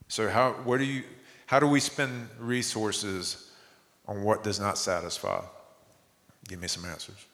So 0.07 0.29
how 0.29 0.51
what 0.63 0.77
do 0.77 0.85
you 0.85 1.03
how 1.47 1.59
do 1.59 1.67
we 1.67 1.79
spend 1.79 2.29
resources 2.39 3.51
on 4.07 4.23
what 4.23 4.43
does 4.43 4.59
not 4.59 4.77
satisfy? 4.77 5.43
Give 6.47 6.61
me 6.61 6.67
some 6.67 6.85
answers. 6.85 7.25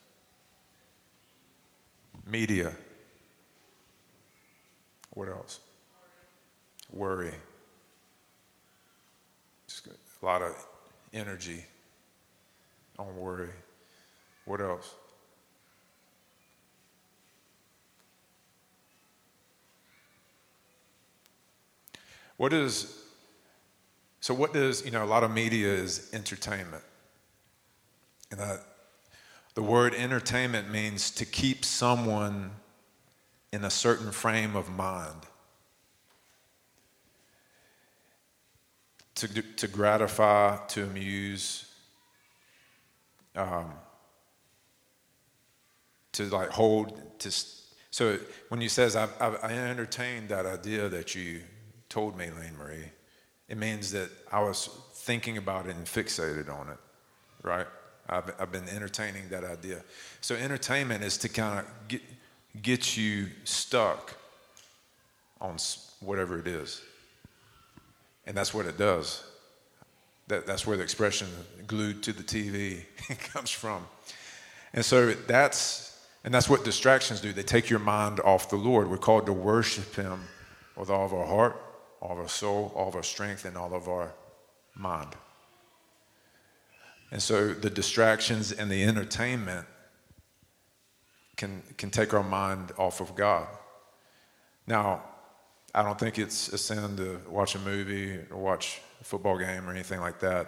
Media. 2.26 2.74
What 5.12 5.28
else? 5.28 5.60
Worry. 6.92 7.34
Just 9.68 9.88
a 9.88 10.26
lot 10.26 10.42
of 10.42 10.56
energy 11.14 11.64
on 13.00 13.16
worry. 13.18 13.50
What 14.46 14.62
else? 14.62 14.96
What 22.38 22.54
is, 22.54 22.98
so 24.20 24.34
what 24.34 24.52
does, 24.52 24.84
you 24.84 24.90
know, 24.90 25.04
a 25.04 25.06
lot 25.06 25.24
of 25.24 25.32
media 25.32 25.68
is 25.68 26.10
entertainment. 26.12 26.84
And 28.32 28.40
that, 28.40 28.62
the 29.54 29.62
word 29.62 29.94
entertainment 29.94 30.72
means 30.72 31.12
to 31.12 31.26
keep 31.26 31.64
someone 31.64 32.52
in 33.54 33.64
a 33.64 33.70
certain 33.70 34.12
frame 34.12 34.56
of 34.56 34.70
mind. 34.70 35.28
To, 39.22 39.28
to 39.28 39.68
gratify, 39.68 40.58
to 40.70 40.84
amuse, 40.84 41.72
um, 43.36 43.72
to 46.14 46.24
like 46.24 46.50
hold, 46.50 47.20
to, 47.20 47.32
so 47.92 48.18
when 48.50 48.62
you 48.62 48.68
says, 48.68 48.96
I, 48.96 49.08
I, 49.20 49.28
I 49.44 49.52
entertained 49.52 50.30
that 50.30 50.48
idea 50.48 50.90
that 50.90 51.14
you 51.14 51.42
told 51.88 52.18
me, 52.18 52.32
Lane 52.32 52.58
Marie, 52.58 52.90
it 53.48 53.58
means 53.58 53.92
that 53.92 54.10
I 54.32 54.42
was 54.42 54.70
thinking 54.94 55.38
about 55.38 55.68
it 55.68 55.76
and 55.76 55.86
fixated 55.86 56.50
on 56.50 56.70
it, 56.70 56.78
right? 57.44 57.68
I've, 58.10 58.34
I've 58.40 58.52
been 58.52 58.68
entertaining 58.70 59.30
that 59.30 59.44
idea. 59.44 59.84
So, 60.22 60.34
entertainment 60.34 61.04
is 61.04 61.18
to 61.20 61.30
kind 61.30 61.60
of 61.60 61.88
get, 61.88 62.02
get 62.60 62.98
you 62.98 63.28
stuck 63.44 64.16
on 65.40 65.58
whatever 66.00 66.40
it 66.40 66.48
is. 66.48 66.82
And 68.26 68.36
that's 68.38 68.54
what 68.54 68.66
it 68.66 68.78
does. 68.78 69.24
That, 70.28 70.46
that's 70.46 70.66
where 70.66 70.78
the 70.78 70.84
expression 70.84 71.28
glued 71.68 72.04
to 72.04 72.14
the 72.14 72.24
TV 72.24 72.86
comes 73.34 73.50
from. 73.50 73.86
And 74.74 74.86
so 74.86 75.14
that's, 75.14 76.00
and 76.24 76.34
that's 76.34 76.50
what 76.50 76.64
distractions 76.64 77.20
do. 77.20 77.34
They 77.34 77.44
take 77.44 77.70
your 77.70 77.80
mind 77.80 78.20
off 78.22 78.50
the 78.50 78.56
Lord. 78.56 78.90
We're 78.90 78.98
called 78.98 79.26
to 79.26 79.34
worship 79.34 79.96
Him 79.96 80.22
with 80.78 80.90
all 80.90 81.06
of 81.06 81.14
our 81.14 81.26
heart, 81.26 81.62
all 82.00 82.14
of 82.14 82.20
our 82.20 82.30
soul, 82.30 82.72
all 82.76 82.88
of 82.88 82.96
our 82.96 83.04
strength, 83.04 83.46
and 83.46 83.58
all 83.58 83.74
of 83.74 83.90
our 83.90 84.14
mind. 84.76 85.10
And 87.12 87.22
so 87.22 87.54
the 87.54 87.70
distractions 87.70 88.54
and 88.54 88.72
the 88.72 88.84
entertainment 88.84 89.68
can, 91.36 91.62
can 91.78 91.90
take 91.90 92.14
our 92.14 92.24
mind 92.24 92.72
off 92.78 93.02
of 93.02 93.16
God. 93.16 93.48
Now, 94.66 95.04
I 95.74 95.84
don't 95.84 95.98
think 95.98 96.20
it's 96.20 96.50
a 96.50 96.58
sin 96.58 96.98
to 96.98 97.22
watch 97.30 97.56
a 97.56 97.60
movie 97.60 98.20
or 98.30 98.38
watch 98.38 98.82
a 99.00 99.04
football 99.04 99.38
game 99.38 99.68
or 99.68 99.72
anything 99.72 100.02
like 100.02 100.20
that. 100.20 100.48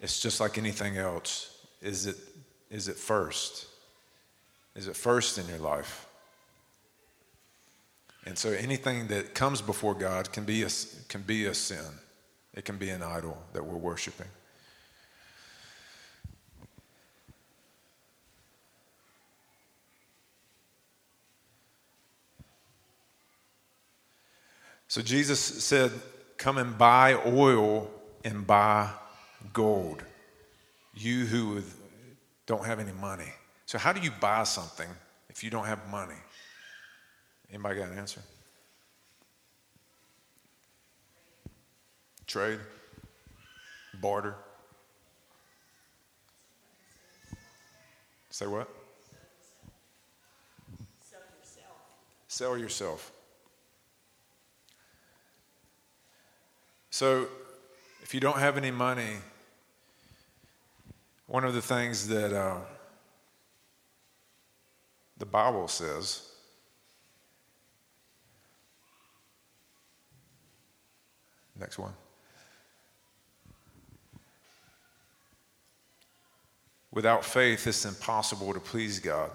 It's 0.00 0.20
just 0.20 0.40
like 0.40 0.58
anything 0.58 0.96
else. 0.96 1.56
Is 1.80 2.06
it, 2.06 2.16
is 2.70 2.88
it 2.88 2.96
first? 2.96 3.66
Is 4.74 4.88
it 4.88 4.96
first 4.96 5.38
in 5.38 5.46
your 5.48 5.58
life? 5.58 6.06
And 8.26 8.36
so 8.36 8.50
anything 8.50 9.08
that 9.08 9.34
comes 9.34 9.60
before 9.60 9.94
God 9.94 10.32
can 10.32 10.44
be 10.44 10.62
a, 10.62 10.68
can 11.08 11.22
be 11.22 11.46
a 11.46 11.54
sin. 11.54 11.84
It 12.54 12.64
can 12.64 12.76
be 12.76 12.90
an 12.90 13.02
idol 13.02 13.40
that 13.52 13.64
we're 13.64 13.76
worshiping. 13.76 14.28
So 24.92 25.00
Jesus 25.00 25.40
said, 25.40 25.90
Come 26.36 26.58
and 26.58 26.76
buy 26.76 27.14
oil 27.14 27.90
and 28.26 28.46
buy 28.46 28.90
gold. 29.54 30.04
You 30.94 31.24
who 31.24 31.62
don't 32.44 32.66
have 32.66 32.78
any 32.78 32.92
money. 32.92 33.32
So, 33.64 33.78
how 33.78 33.94
do 33.94 34.02
you 34.02 34.10
buy 34.20 34.42
something 34.44 34.88
if 35.30 35.42
you 35.42 35.48
don't 35.48 35.64
have 35.64 35.88
money? 35.90 36.20
Anybody 37.48 37.76
got 37.76 37.88
an 37.88 37.96
answer? 37.96 38.20
Trade, 42.26 42.60
barter. 43.98 44.34
Say 48.28 48.46
what? 48.46 48.68
Sell 51.00 51.20
yourself. 51.38 51.76
Sell 52.28 52.58
yourself. 52.58 53.12
So, 56.92 57.26
if 58.02 58.12
you 58.12 58.20
don't 58.20 58.38
have 58.38 58.58
any 58.58 58.70
money, 58.70 59.16
one 61.26 61.42
of 61.42 61.54
the 61.54 61.62
things 61.62 62.06
that 62.08 62.32
uh, 62.32 62.58
the 65.16 65.24
Bible 65.24 65.68
says 65.68 66.28
Next 71.58 71.78
one. 71.78 71.92
Without 76.90 77.24
faith, 77.24 77.66
it's 77.68 77.84
impossible 77.84 78.52
to 78.52 78.58
please 78.58 78.98
God. 78.98 79.30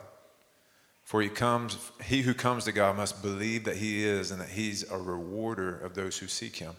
For 1.06 1.22
he 1.22 1.30
comes, 1.30 1.78
he 2.04 2.22
who 2.22 2.34
comes 2.34 2.66
to 2.66 2.74
God 2.74 2.98
must 2.98 3.22
believe 3.22 3.64
that 3.64 3.78
he 3.78 4.04
is 4.04 4.32
and 4.32 4.42
that 4.42 4.50
he's 4.50 4.84
a 4.92 4.98
rewarder 4.98 5.78
of 5.80 5.94
those 5.94 6.18
who 6.18 6.28
seek 6.28 6.58
him. 6.58 6.74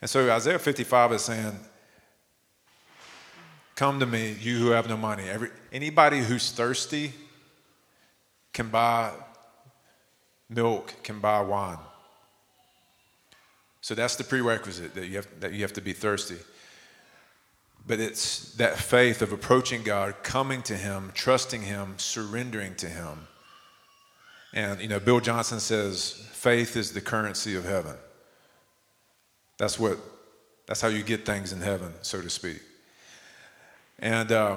And 0.00 0.10
so 0.10 0.30
Isaiah 0.30 0.58
55 0.58 1.12
is 1.12 1.22
saying, 1.22 1.58
Come 3.74 3.98
to 4.00 4.06
me, 4.06 4.36
you 4.40 4.58
who 4.58 4.70
have 4.70 4.88
no 4.88 4.96
money. 4.96 5.28
Every, 5.28 5.50
anybody 5.72 6.20
who's 6.20 6.52
thirsty 6.52 7.12
can 8.52 8.68
buy 8.68 9.10
milk, 10.48 10.94
can 11.02 11.18
buy 11.18 11.40
wine. 11.40 11.78
So 13.80 13.94
that's 13.94 14.16
the 14.16 14.24
prerequisite 14.24 14.94
that 14.94 15.08
you 15.08 15.16
have, 15.16 15.28
that 15.40 15.52
you 15.52 15.62
have 15.62 15.72
to 15.74 15.80
be 15.80 15.92
thirsty. 15.92 16.36
But 17.86 18.00
it's 18.00 18.54
that 18.54 18.78
faith 18.78 19.20
of 19.20 19.32
approaching 19.32 19.82
God, 19.82 20.14
coming 20.22 20.62
to 20.62 20.76
Him, 20.76 21.10
trusting 21.14 21.62
Him, 21.62 21.94
surrendering 21.98 22.76
to 22.76 22.88
Him. 22.88 23.26
And, 24.54 24.80
you 24.80 24.88
know, 24.88 25.00
Bill 25.00 25.20
Johnson 25.20 25.60
says, 25.60 26.12
faith 26.32 26.76
is 26.76 26.92
the 26.92 27.00
currency 27.00 27.56
of 27.56 27.64
heaven. 27.64 27.96
That's 29.58 29.78
what, 29.78 29.98
that's 30.66 30.80
how 30.80 30.88
you 30.88 31.02
get 31.02 31.24
things 31.24 31.52
in 31.52 31.60
heaven, 31.60 31.92
so 32.02 32.20
to 32.20 32.30
speak. 32.30 32.60
And, 33.98 34.32
uh, 34.32 34.56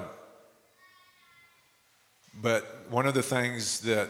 but 2.40 2.86
one 2.90 3.06
of 3.06 3.14
the 3.14 3.22
things 3.22 3.80
that 3.80 4.08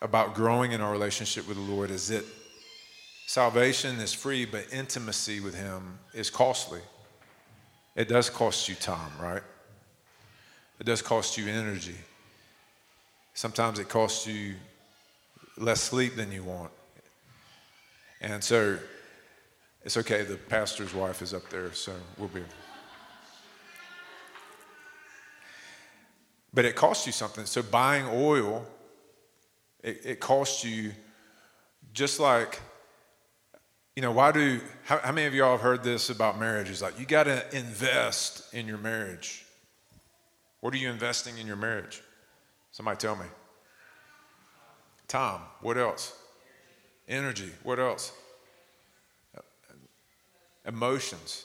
about 0.00 0.34
growing 0.34 0.72
in 0.72 0.80
our 0.80 0.92
relationship 0.92 1.48
with 1.48 1.56
the 1.56 1.72
Lord 1.72 1.90
is 1.90 2.08
that 2.08 2.24
salvation 3.26 3.98
is 4.00 4.12
free, 4.12 4.44
but 4.44 4.66
intimacy 4.72 5.40
with 5.40 5.54
Him 5.54 5.98
is 6.12 6.30
costly. 6.30 6.80
It 7.96 8.08
does 8.08 8.28
cost 8.28 8.68
you 8.68 8.74
time, 8.74 9.12
right? 9.20 9.42
It 10.80 10.84
does 10.84 11.00
cost 11.00 11.38
you 11.38 11.46
energy. 11.46 11.94
Sometimes 13.32 13.78
it 13.78 13.88
costs 13.88 14.26
you 14.26 14.54
less 15.56 15.80
sleep 15.80 16.16
than 16.16 16.32
you 16.32 16.42
want. 16.42 16.70
And 18.20 18.42
so 18.42 18.78
it's 19.84 19.96
okay, 19.98 20.22
the 20.22 20.36
pastor's 20.36 20.94
wife 20.94 21.20
is 21.20 21.34
up 21.34 21.48
there, 21.50 21.72
so 21.72 21.92
we'll 22.16 22.28
be. 22.28 22.42
But 26.54 26.64
it 26.64 26.74
costs 26.74 27.06
you 27.06 27.12
something. 27.12 27.46
So 27.46 27.62
buying 27.62 28.06
oil, 28.06 28.64
it, 29.82 30.00
it 30.04 30.20
costs 30.20 30.64
you 30.64 30.92
just 31.92 32.18
like, 32.18 32.60
you 33.94 34.02
know, 34.02 34.12
why 34.12 34.32
do, 34.32 34.60
how, 34.84 34.98
how 34.98 35.12
many 35.12 35.26
of 35.26 35.34
y'all 35.34 35.52
have 35.52 35.60
heard 35.60 35.84
this 35.84 36.10
about 36.10 36.40
marriage? 36.40 36.70
It's 36.70 36.80
like, 36.80 36.98
you 36.98 37.06
got 37.06 37.24
to 37.24 37.44
invest 37.56 38.54
in 38.54 38.66
your 38.66 38.78
marriage. 38.78 39.44
What 40.60 40.72
are 40.72 40.78
you 40.78 40.90
investing 40.90 41.36
in 41.38 41.46
your 41.46 41.56
marriage? 41.56 42.00
Somebody 42.72 42.96
tell 42.96 43.16
me. 43.16 43.26
Time. 45.08 45.40
What 45.60 45.76
else? 45.76 46.16
Energy. 47.06 47.50
What 47.62 47.78
else? 47.78 48.12
Emotions. 50.66 51.44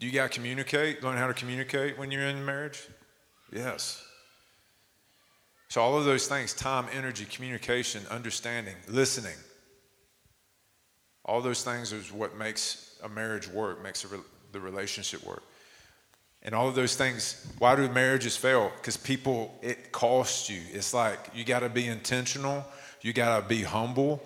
Do 0.00 0.06
you 0.06 0.12
got 0.12 0.32
to 0.32 0.34
communicate? 0.36 1.02
Learn 1.02 1.16
how 1.16 1.26
to 1.26 1.34
communicate 1.34 1.98
when 1.98 2.10
you're 2.10 2.26
in 2.26 2.44
marriage? 2.44 2.88
Yes. 3.52 4.02
So, 5.68 5.80
all 5.80 5.96
of 5.96 6.04
those 6.04 6.26
things 6.26 6.54
time, 6.54 6.86
energy, 6.92 7.24
communication, 7.24 8.02
understanding, 8.10 8.74
listening 8.88 9.36
all 11.24 11.40
those 11.40 11.64
things 11.64 11.92
is 11.92 12.12
what 12.12 12.36
makes 12.36 12.98
a 13.02 13.08
marriage 13.08 13.48
work, 13.48 13.82
makes 13.82 14.04
re- 14.04 14.18
the 14.52 14.60
relationship 14.60 15.24
work. 15.24 15.42
and 16.46 16.54
all 16.54 16.68
of 16.68 16.74
those 16.74 16.94
things. 16.94 17.46
Why 17.58 17.74
do 17.74 17.88
marriages 17.88 18.36
fail? 18.36 18.70
Because 18.76 18.98
people, 18.98 19.58
it 19.62 19.92
costs 19.92 20.50
you. 20.50 20.60
It's 20.74 20.92
like 20.92 21.18
you 21.34 21.42
got 21.42 21.60
to 21.60 21.70
be 21.70 21.86
intentional, 21.86 22.66
you 23.00 23.14
got 23.14 23.40
to 23.40 23.48
be 23.48 23.62
humble, 23.62 24.22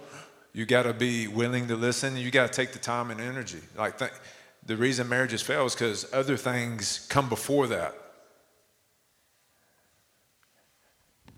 you 0.58 0.66
got 0.66 0.82
to 0.82 0.92
be 0.92 1.28
willing 1.28 1.68
to 1.68 1.76
listen, 1.76 2.16
you 2.16 2.32
got 2.32 2.50
to 2.50 2.52
take 2.52 2.72
the 2.72 2.80
time 2.80 3.12
and 3.12 3.20
energy. 3.20 3.60
Like 3.76 3.96
th- 3.96 4.10
the 4.66 4.76
reason 4.76 5.08
marriages 5.08 5.40
fail 5.40 5.64
is 5.66 5.72
because 5.72 6.12
other 6.12 6.36
things 6.36 7.06
come 7.08 7.28
before 7.28 7.68
that. 7.68 7.94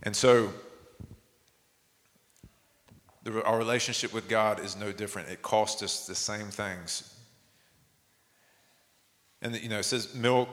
And 0.03 0.17
so, 0.17 0.55
the, 3.23 3.45
our 3.45 3.59
relationship 3.59 4.15
with 4.15 4.27
God 4.27 4.59
is 4.59 4.75
no 4.75 4.91
different. 4.91 5.29
It 5.29 5.43
costs 5.43 5.83
us 5.83 6.07
the 6.07 6.15
same 6.15 6.47
things. 6.47 7.15
And 9.43 9.55
you 9.55 9.69
know, 9.69 9.81
it 9.81 9.85
says 9.85 10.15
milk 10.15 10.49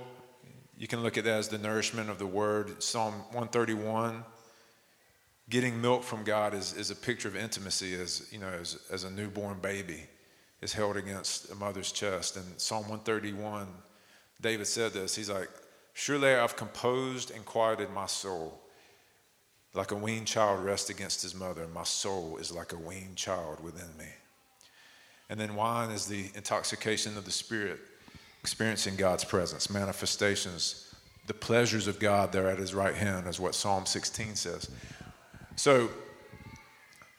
you 0.78 0.90
can 0.90 1.04
look 1.04 1.18
at 1.18 1.24
that 1.24 1.38
as 1.38 1.48
the 1.48 1.58
nourishment 1.58 2.10
of 2.10 2.20
the 2.20 2.28
word. 2.28 2.84
Psalm 2.84 3.14
131, 3.32 4.26
getting 5.50 5.80
milk 5.82 6.04
from 6.04 6.24
God 6.24 6.54
is, 6.54 6.74
is 6.74 6.92
a 6.92 6.96
picture 6.96 7.28
of 7.28 7.36
intimacy 7.36 7.94
as, 7.96 8.28
you 8.32 8.40
know, 8.40 8.50
as, 8.50 8.80
as 8.92 9.04
a 9.04 9.12
newborn 9.12 9.60
baby 9.60 10.04
is 10.62 10.74
held 10.74 10.98
against 10.98 11.52
a 11.52 11.56
mother's 11.56 11.92
chest. 11.92 12.36
And 12.36 12.46
Psalm 12.60 12.82
131, 12.84 13.68
David 14.42 14.68
said 14.68 14.94
this. 14.94 15.16
He's 15.16 15.30
like, 15.30 15.50
Surely 15.94 16.36
I've 16.36 16.56
composed 16.56 17.32
and 17.32 17.44
quieted 17.44 17.90
my 17.92 18.06
soul. 18.06 18.62
Like 19.74 19.92
a 19.92 19.96
weaned 19.96 20.28
child 20.28 20.64
rests 20.64 20.92
against 20.92 21.24
his 21.24 21.34
mother, 21.34 21.68
my 21.74 21.84
soul 21.84 22.38
is 22.38 22.52
like 22.52 22.72
a 22.72 22.78
weaned 22.78 23.16
child 23.16 23.64
within 23.64 23.90
me. 23.98 24.06
And 25.30 25.40
then 25.40 25.56
wine 25.56 25.90
is 25.90 26.06
the 26.06 26.30
intoxication 26.36 27.18
of 27.18 27.26
the 27.26 27.32
spirit 27.32 27.80
experiencing 28.42 28.96
God's 28.96 29.24
presence, 29.24 29.70
manifestations, 29.70 30.94
the 31.26 31.34
pleasures 31.34 31.88
of 31.88 32.00
God 32.00 32.32
there 32.32 32.48
at 32.48 32.60
his 32.60 32.74
right 32.74 32.96
hand, 32.96 33.28
is 33.28 33.40
what 33.40 33.56
Psalm 33.56 33.86
16 33.86 34.36
says. 34.36 34.70
So 35.58 35.90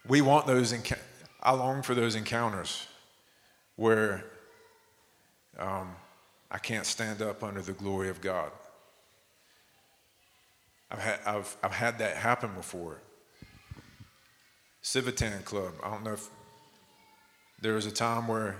we 0.06 0.20
want 0.20 0.46
those, 0.46 0.72
enc- 0.72 0.98
I 1.42 1.52
long 1.52 1.82
for 1.82 1.94
those 1.94 2.14
encounters 2.14 2.86
where 3.74 4.24
um, 5.58 5.90
I 6.50 6.58
can't 6.58 6.86
stand 6.86 7.20
up 7.20 7.42
under 7.42 7.60
the 7.60 7.72
glory 7.72 8.08
of 8.08 8.20
God. 8.20 8.52
I've 10.90 11.00
had, 11.00 11.18
I've, 11.26 11.56
I've 11.62 11.72
had 11.72 11.98
that 11.98 12.16
happen 12.16 12.50
before. 12.54 12.98
Civitan 14.84 15.44
Club, 15.44 15.74
I 15.82 15.90
don't 15.90 16.04
know 16.04 16.12
if 16.12 16.28
there 17.60 17.74
was 17.74 17.86
a 17.86 17.90
time 17.90 18.28
where 18.28 18.56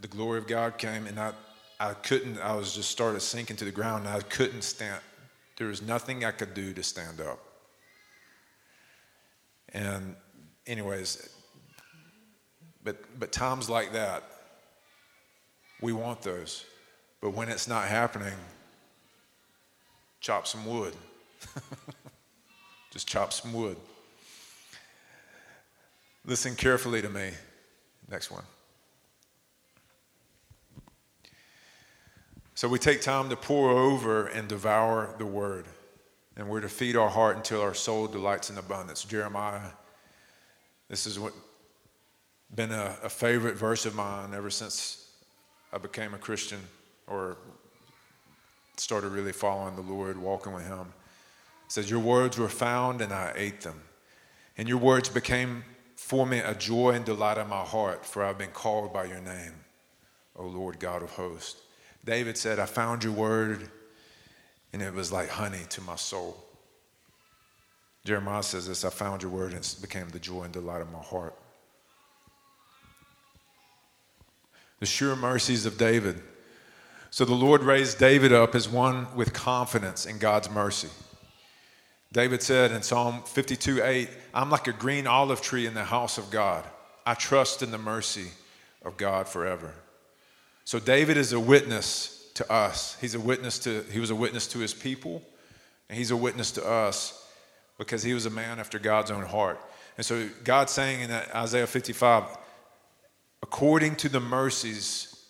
the 0.00 0.08
glory 0.08 0.38
of 0.38 0.46
God 0.46 0.78
came, 0.78 1.06
and 1.06 1.20
I, 1.20 1.32
I 1.78 1.92
couldn't, 1.92 2.38
I 2.38 2.56
was 2.56 2.74
just 2.74 2.90
started 2.90 3.20
sinking 3.20 3.56
to 3.56 3.66
the 3.66 3.70
ground, 3.70 4.06
and 4.06 4.14
I 4.16 4.20
couldn't 4.20 4.62
stand. 4.62 5.00
There 5.58 5.66
was 5.66 5.82
nothing 5.82 6.24
I 6.24 6.30
could 6.30 6.54
do 6.54 6.72
to 6.72 6.82
stand 6.82 7.20
up. 7.20 7.38
And, 9.72 10.16
anyways, 10.66 11.28
but, 12.82 12.96
but 13.18 13.32
times 13.32 13.68
like 13.70 13.92
that, 13.92 14.24
we 15.80 15.92
want 15.92 16.22
those. 16.22 16.64
But 17.20 17.30
when 17.30 17.48
it's 17.48 17.68
not 17.68 17.86
happening, 17.86 18.34
chop 20.20 20.46
some 20.46 20.66
wood. 20.66 20.94
Just 22.90 23.06
chop 23.06 23.32
some 23.32 23.52
wood. 23.52 23.76
Listen 26.24 26.54
carefully 26.54 27.00
to 27.02 27.08
me. 27.08 27.30
Next 28.10 28.30
one. 28.30 28.44
So 32.54 32.68
we 32.68 32.78
take 32.78 33.00
time 33.00 33.30
to 33.30 33.36
pour 33.36 33.70
over 33.70 34.26
and 34.26 34.46
devour 34.46 35.14
the 35.18 35.24
word. 35.24 35.66
And 36.40 36.48
we're 36.48 36.62
to 36.62 36.70
feed 36.70 36.96
our 36.96 37.10
heart 37.10 37.36
until 37.36 37.60
our 37.60 37.74
soul 37.74 38.06
delights 38.06 38.48
in 38.48 38.56
abundance. 38.56 39.04
Jeremiah, 39.04 39.60
this 40.88 41.04
has 41.04 41.18
been 42.54 42.72
a, 42.72 42.96
a 43.02 43.10
favorite 43.10 43.56
verse 43.56 43.84
of 43.84 43.94
mine 43.94 44.32
ever 44.32 44.48
since 44.48 45.06
I 45.70 45.76
became 45.76 46.14
a 46.14 46.18
Christian 46.18 46.60
or 47.06 47.36
started 48.78 49.10
really 49.10 49.32
following 49.32 49.76
the 49.76 49.82
Lord, 49.82 50.16
walking 50.16 50.54
with 50.54 50.66
Him. 50.66 50.94
It 51.66 51.72
says, 51.72 51.90
Your 51.90 52.00
words 52.00 52.38
were 52.38 52.48
found 52.48 53.02
and 53.02 53.12
I 53.12 53.34
ate 53.36 53.60
them. 53.60 53.82
And 54.56 54.66
your 54.66 54.78
words 54.78 55.10
became 55.10 55.62
for 55.94 56.26
me 56.26 56.38
a 56.38 56.54
joy 56.54 56.92
and 56.92 57.04
delight 57.04 57.36
in 57.36 57.50
my 57.50 57.64
heart, 57.64 58.06
for 58.06 58.24
I've 58.24 58.38
been 58.38 58.52
called 58.52 58.94
by 58.94 59.04
your 59.04 59.20
name, 59.20 59.56
O 60.36 60.46
Lord 60.46 60.80
God 60.80 61.02
of 61.02 61.10
hosts. 61.10 61.60
David 62.02 62.38
said, 62.38 62.58
I 62.58 62.64
found 62.64 63.04
your 63.04 63.12
word, 63.12 63.68
and 64.72 64.82
it 64.82 64.94
was 64.94 65.12
like 65.12 65.28
honey 65.28 65.64
to 65.70 65.80
my 65.80 65.96
soul. 65.96 66.36
Jeremiah 68.04 68.42
says 68.42 68.66
this 68.66 68.84
I 68.84 68.90
found 68.90 69.22
your 69.22 69.30
word, 69.30 69.52
and 69.52 69.64
it 69.64 69.76
became 69.80 70.08
the 70.08 70.18
joy 70.18 70.44
and 70.44 70.52
delight 70.52 70.80
of 70.80 70.90
my 70.92 71.02
heart. 71.02 71.34
The 74.78 74.86
sure 74.86 75.16
mercies 75.16 75.66
of 75.66 75.76
David. 75.76 76.20
So 77.10 77.24
the 77.24 77.34
Lord 77.34 77.62
raised 77.62 77.98
David 77.98 78.32
up 78.32 78.54
as 78.54 78.68
one 78.68 79.14
with 79.16 79.32
confidence 79.32 80.06
in 80.06 80.18
God's 80.18 80.48
mercy. 80.48 80.88
David 82.12 82.42
said 82.42 82.72
in 82.72 82.82
Psalm 82.82 83.22
52 83.24 83.82
8, 83.82 84.08
I'm 84.32 84.50
like 84.50 84.66
a 84.68 84.72
green 84.72 85.06
olive 85.06 85.42
tree 85.42 85.66
in 85.66 85.74
the 85.74 85.84
house 85.84 86.18
of 86.18 86.30
God. 86.30 86.64
I 87.04 87.14
trust 87.14 87.62
in 87.62 87.70
the 87.70 87.78
mercy 87.78 88.28
of 88.82 88.96
God 88.96 89.28
forever. 89.28 89.74
So 90.64 90.78
David 90.78 91.16
is 91.16 91.32
a 91.32 91.40
witness 91.40 92.19
to 92.40 92.50
us. 92.50 92.96
He's 93.00 93.14
a 93.14 93.20
witness 93.20 93.58
to 93.60 93.82
he 93.92 94.00
was 94.00 94.10
a 94.10 94.14
witness 94.14 94.46
to 94.48 94.58
his 94.58 94.72
people, 94.72 95.22
and 95.88 95.98
he's 95.98 96.10
a 96.10 96.16
witness 96.16 96.50
to 96.52 96.66
us 96.66 97.28
because 97.78 98.02
he 98.02 98.14
was 98.14 98.24
a 98.24 98.30
man 98.30 98.58
after 98.58 98.78
God's 98.78 99.10
own 99.10 99.24
heart. 99.24 99.60
And 99.96 100.06
so 100.06 100.26
God's 100.44 100.72
saying 100.72 101.02
in 101.02 101.10
Isaiah 101.10 101.66
55, 101.66 102.24
according 103.42 103.96
to 103.96 104.08
the 104.08 104.20
mercies 104.20 105.22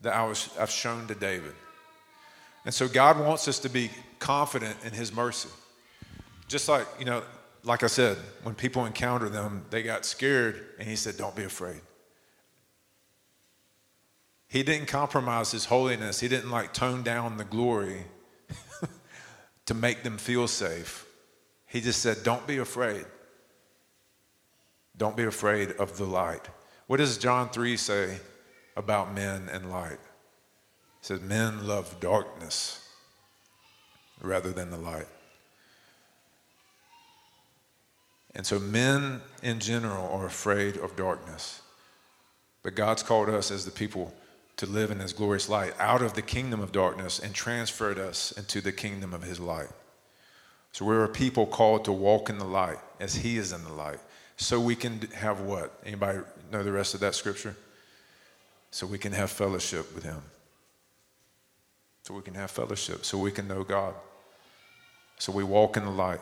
that 0.00 0.14
I 0.14 0.24
was, 0.24 0.48
I've 0.58 0.70
shown 0.70 1.06
to 1.08 1.14
David. 1.14 1.52
And 2.64 2.72
so 2.72 2.88
God 2.88 3.20
wants 3.20 3.46
us 3.48 3.58
to 3.60 3.68
be 3.68 3.90
confident 4.18 4.76
in 4.84 4.92
his 4.92 5.14
mercy. 5.14 5.50
Just 6.48 6.68
like, 6.68 6.86
you 6.98 7.04
know, 7.04 7.22
like 7.64 7.82
I 7.82 7.88
said, 7.88 8.16
when 8.42 8.54
people 8.54 8.86
encounter 8.86 9.28
them, 9.28 9.64
they 9.70 9.82
got 9.82 10.06
scared, 10.06 10.64
and 10.78 10.88
he 10.88 10.96
said, 10.96 11.16
Don't 11.18 11.36
be 11.36 11.44
afraid. 11.44 11.80
He 14.48 14.62
didn't 14.62 14.86
compromise 14.86 15.50
his 15.50 15.66
holiness. 15.66 16.20
He 16.20 16.28
didn't 16.28 16.50
like 16.50 16.72
tone 16.72 17.02
down 17.02 17.36
the 17.36 17.44
glory 17.44 18.04
to 19.66 19.74
make 19.74 20.02
them 20.02 20.18
feel 20.18 20.46
safe. 20.46 21.06
He 21.66 21.80
just 21.80 22.00
said, 22.00 22.18
Don't 22.22 22.46
be 22.46 22.58
afraid. 22.58 23.04
Don't 24.96 25.16
be 25.16 25.24
afraid 25.24 25.72
of 25.72 25.96
the 25.98 26.06
light. 26.06 26.48
What 26.86 26.98
does 26.98 27.18
John 27.18 27.50
3 27.50 27.76
say 27.76 28.18
about 28.76 29.12
men 29.12 29.48
and 29.52 29.70
light? 29.70 29.98
He 31.00 31.06
says, 31.06 31.20
Men 31.20 31.66
love 31.66 31.98
darkness 32.00 32.88
rather 34.22 34.52
than 34.52 34.70
the 34.70 34.78
light. 34.78 35.08
And 38.34 38.46
so 38.46 38.58
men 38.58 39.22
in 39.42 39.60
general 39.60 40.08
are 40.12 40.26
afraid 40.26 40.76
of 40.76 40.94
darkness. 40.94 41.62
But 42.62 42.74
God's 42.74 43.02
called 43.02 43.28
us 43.28 43.50
as 43.50 43.64
the 43.64 43.70
people 43.70 44.14
to 44.56 44.66
live 44.66 44.90
in 44.90 45.00
his 45.00 45.12
glorious 45.12 45.48
light 45.48 45.74
out 45.78 46.02
of 46.02 46.14
the 46.14 46.22
kingdom 46.22 46.60
of 46.60 46.72
darkness 46.72 47.18
and 47.18 47.34
transferred 47.34 47.98
us 47.98 48.32
into 48.32 48.60
the 48.60 48.72
kingdom 48.72 49.12
of 49.12 49.22
his 49.22 49.38
light. 49.38 49.68
So 50.72 50.84
we're 50.84 51.04
a 51.04 51.08
people 51.08 51.46
called 51.46 51.84
to 51.86 51.92
walk 51.92 52.28
in 52.28 52.38
the 52.38 52.44
light 52.44 52.78
as 53.00 53.14
he 53.14 53.38
is 53.38 53.52
in 53.52 53.64
the 53.64 53.72
light. 53.72 53.98
So 54.36 54.60
we 54.60 54.76
can 54.76 55.00
have 55.14 55.40
what? 55.40 55.78
Anybody 55.84 56.20
know 56.52 56.62
the 56.62 56.72
rest 56.72 56.94
of 56.94 57.00
that 57.00 57.14
scripture? 57.14 57.56
So 58.70 58.86
we 58.86 58.98
can 58.98 59.12
have 59.12 59.30
fellowship 59.30 59.94
with 59.94 60.04
him. 60.04 60.20
So 62.02 62.14
we 62.14 62.22
can 62.22 62.34
have 62.34 62.50
fellowship. 62.50 63.04
So 63.04 63.18
we 63.18 63.32
can 63.32 63.48
know 63.48 63.64
God. 63.64 63.94
So 65.18 65.32
we 65.32 65.44
walk 65.44 65.76
in 65.76 65.84
the 65.84 65.90
light. 65.90 66.20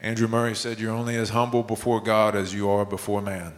Andrew 0.00 0.28
Murray 0.28 0.54
said, 0.54 0.78
You're 0.78 0.92
only 0.92 1.16
as 1.16 1.30
humble 1.30 1.62
before 1.62 2.00
God 2.00 2.36
as 2.36 2.52
you 2.52 2.68
are 2.68 2.84
before 2.84 3.22
man. 3.22 3.54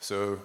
So 0.00 0.40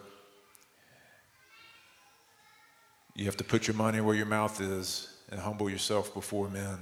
you 3.16 3.26
have 3.26 3.38
to 3.38 3.44
put 3.44 3.68
your 3.68 3.76
money 3.76 4.02
where 4.02 4.16
your 4.16 4.26
mouth 4.26 4.60
is 4.60 5.16
and 5.32 5.40
humble 5.40 5.70
yourself 5.70 6.14
before 6.14 6.50
men, 6.50 6.78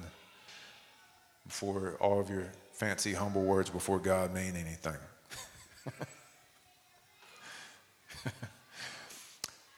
before 1.46 1.98
all 2.00 2.20
of 2.20 2.32
your 2.32 2.52
fancy, 2.74 3.14
humble 3.14 3.44
words 3.44 3.70
before 3.70 4.00
God 4.00 4.34
mean 4.34 4.56
anything. 4.56 4.98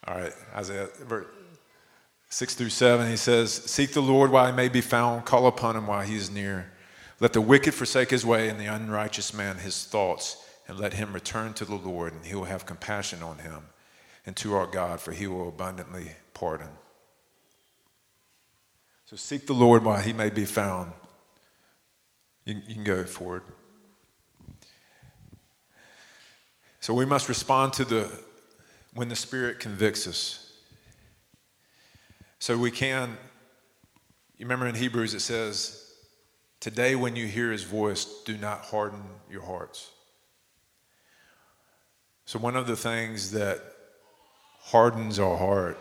all 0.08 0.16
right, 0.16 0.32
Isaiah 0.54 0.88
6 2.30 2.54
through 2.54 2.70
7, 2.70 3.10
he 3.10 3.16
says, 3.16 3.52
Seek 3.52 3.92
the 3.92 4.00
Lord 4.00 4.30
while 4.30 4.46
he 4.46 4.52
may 4.52 4.70
be 4.70 4.80
found, 4.80 5.26
call 5.26 5.46
upon 5.46 5.76
him 5.76 5.86
while 5.86 6.00
he 6.02 6.16
is 6.16 6.30
near. 6.30 6.72
Let 7.20 7.34
the 7.34 7.42
wicked 7.42 7.74
forsake 7.74 8.10
his 8.10 8.24
way, 8.24 8.48
and 8.48 8.58
the 8.58 8.66
unrighteous 8.66 9.34
man 9.34 9.58
his 9.58 9.84
thoughts 9.84 10.38
and 10.68 10.78
let 10.78 10.94
him 10.94 11.12
return 11.12 11.54
to 11.54 11.64
the 11.64 11.76
Lord, 11.76 12.12
and 12.12 12.24
he 12.24 12.34
will 12.34 12.44
have 12.44 12.66
compassion 12.66 13.22
on 13.22 13.38
him 13.38 13.62
and 14.24 14.36
to 14.36 14.54
our 14.54 14.66
God, 14.66 15.00
for 15.00 15.12
he 15.12 15.26
will 15.26 15.48
abundantly 15.48 16.10
pardon. 16.34 16.68
So 19.04 19.16
seek 19.16 19.46
the 19.46 19.52
Lord 19.52 19.84
while 19.84 20.00
he 20.00 20.12
may 20.12 20.30
be 20.30 20.44
found. 20.44 20.92
You, 22.44 22.60
you 22.66 22.74
can 22.74 22.84
go 22.84 23.04
forward. 23.04 23.42
So 26.80 26.92
we 26.92 27.04
must 27.04 27.28
respond 27.28 27.72
to 27.74 27.84
the 27.84 28.10
when 28.94 29.08
the 29.08 29.16
Spirit 29.16 29.60
convicts 29.60 30.06
us. 30.06 30.52
So 32.38 32.56
we 32.56 32.70
can, 32.70 33.16
you 34.38 34.46
remember 34.46 34.66
in 34.66 34.74
Hebrews 34.74 35.14
it 35.14 35.20
says, 35.20 35.92
Today 36.60 36.96
when 36.96 37.14
you 37.14 37.26
hear 37.26 37.52
his 37.52 37.62
voice, 37.62 38.06
do 38.24 38.36
not 38.36 38.62
harden 38.62 39.02
your 39.30 39.42
hearts. 39.42 39.90
So 42.28 42.40
one 42.40 42.56
of 42.56 42.66
the 42.66 42.74
things 42.74 43.30
that 43.30 43.62
hardens 44.58 45.20
our 45.20 45.36
heart 45.36 45.78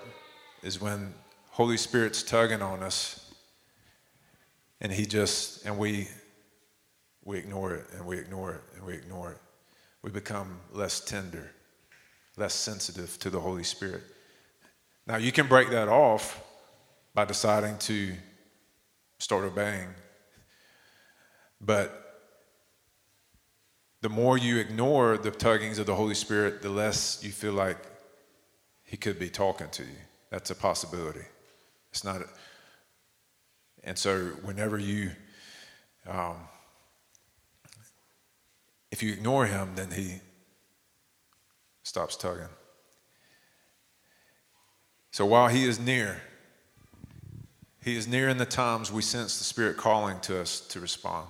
is 0.61 0.79
when 0.79 1.11
Holy 1.49 1.75
Spirit's 1.75 2.21
tugging 2.21 2.61
on 2.61 2.83
us 2.83 3.33
and 4.79 4.91
he 4.91 5.07
just 5.07 5.65
and 5.65 5.79
we 5.79 6.07
we 7.23 7.39
ignore 7.39 7.73
it 7.73 7.85
and 7.93 8.05
we 8.05 8.19
ignore 8.19 8.51
it 8.53 8.61
and 8.75 8.85
we 8.85 8.93
ignore 8.93 9.31
it. 9.31 9.39
We 10.03 10.11
become 10.11 10.59
less 10.71 10.99
tender, 10.99 11.49
less 12.37 12.53
sensitive 12.53 13.17
to 13.21 13.31
the 13.31 13.39
Holy 13.39 13.63
Spirit. 13.63 14.03
Now 15.07 15.17
you 15.17 15.31
can 15.31 15.47
break 15.47 15.71
that 15.71 15.87
off 15.87 16.43
by 17.15 17.25
deciding 17.25 17.79
to 17.79 18.13
start 19.17 19.45
obeying. 19.45 19.89
But 21.59 22.04
the 24.05 24.09
more 24.09 24.37
you 24.37 24.59
ignore 24.59 25.17
the 25.17 25.31
tuggings 25.31 25.79
of 25.79 25.87
the 25.87 25.95
Holy 25.95 26.13
Spirit, 26.13 26.61
the 26.61 26.69
less 26.69 27.23
you 27.23 27.31
feel 27.31 27.53
like 27.53 27.77
He 28.83 28.97
could 28.97 29.17
be 29.17 29.29
talking 29.29 29.67
to 29.71 29.81
you. 29.81 29.97
That's 30.29 30.51
a 30.51 30.55
possibility. 30.55 31.25
It's 31.89 32.03
not. 32.03 32.21
A, 32.21 32.25
and 33.83 33.97
so, 33.97 34.25
whenever 34.43 34.77
you, 34.77 35.09
um, 36.05 36.35
if 38.91 39.01
you 39.01 39.11
ignore 39.11 39.47
Him, 39.47 39.71
then 39.73 39.89
He 39.89 40.19
stops 41.81 42.15
tugging. 42.15 42.43
So 45.09 45.25
while 45.25 45.47
He 45.47 45.65
is 45.65 45.79
near, 45.79 46.21
He 47.83 47.97
is 47.97 48.07
near 48.07 48.29
in 48.29 48.37
the 48.37 48.45
times 48.45 48.91
we 48.91 49.01
sense 49.01 49.39
the 49.39 49.43
Spirit 49.43 49.77
calling 49.77 50.19
to 50.19 50.39
us 50.39 50.59
to 50.59 50.79
respond. 50.79 51.25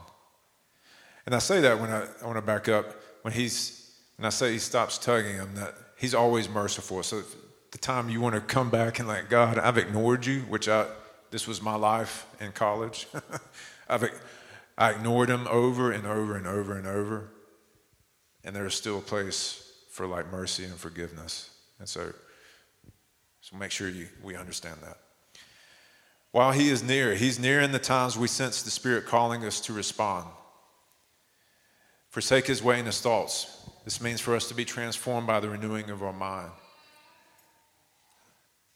And 1.26 1.34
I 1.34 1.40
say 1.40 1.62
that 1.62 1.80
when 1.80 1.90
I, 1.90 2.08
I 2.22 2.26
want 2.26 2.38
to 2.38 2.42
back 2.42 2.70
up. 2.70 2.96
When 3.24 3.34
he's, 3.34 3.92
when 4.18 4.26
I 4.26 4.30
say 4.30 4.52
he 4.52 4.60
stops 4.60 4.98
tugging 4.98 5.36
him, 5.36 5.56
that 5.56 5.74
he's 5.98 6.14
always 6.14 6.48
merciful. 6.48 7.02
So 7.02 7.24
the 7.72 7.78
time 7.78 8.10
you 8.10 8.22
want 8.22 8.36
to 8.36 8.42
come 8.42 8.70
back 8.70 9.00
and 9.00 9.08
like, 9.08 9.30
God, 9.30 9.58
I've 9.58 9.78
ignored 9.78 10.26
you, 10.26 10.42
which 10.42 10.70
I, 10.70 10.86
this 11.32 11.48
was 11.48 11.62
my 11.62 11.76
life 11.76 12.28
in 12.40 12.52
college. 12.52 13.08
I've, 13.90 14.10
I 14.78 14.92
ignored 14.92 15.30
him 15.30 15.48
over 15.50 15.92
and 15.92 16.06
over 16.06 16.36
and 16.36 16.46
over 16.46 16.78
and 16.78 16.88
over. 16.88 17.32
And 18.44 18.56
there's 18.56 18.76
still 18.76 19.00
a 19.00 19.02
place 19.02 19.74
for 19.90 20.06
like 20.06 20.32
mercy 20.32 20.66
and 20.66 20.76
forgiveness. 20.76 21.50
And 21.80 21.90
so, 21.90 22.14
so 23.42 23.58
make 23.58 23.72
sure 23.72 23.90
you, 23.90 24.08
we 24.24 24.36
understand 24.36 24.78
that. 24.84 24.98
While 26.32 26.52
he 26.52 26.70
is 26.70 26.84
near, 26.84 27.16
he's 27.16 27.40
near 27.40 27.62
in 27.62 27.72
the 27.72 27.80
times 27.80 28.18
we 28.18 28.28
sense 28.28 28.62
the 28.62 28.70
Spirit 28.70 29.06
calling 29.06 29.44
us 29.46 29.60
to 29.62 29.74
respond. 29.74 30.28
Forsake 32.16 32.48
his 32.48 32.64
way 32.64 32.78
and 32.78 32.86
his 32.86 33.02
thoughts. 33.02 33.60
This 33.84 34.00
means 34.00 34.22
for 34.22 34.38
us 34.38 34.48
to 34.48 34.54
be 34.54 34.64
transformed 34.64 35.28
by 35.28 35.42
the 35.42 35.50
renewing 35.50 35.90
of 35.90 36.02
our 36.02 36.14
mind. 36.14 36.50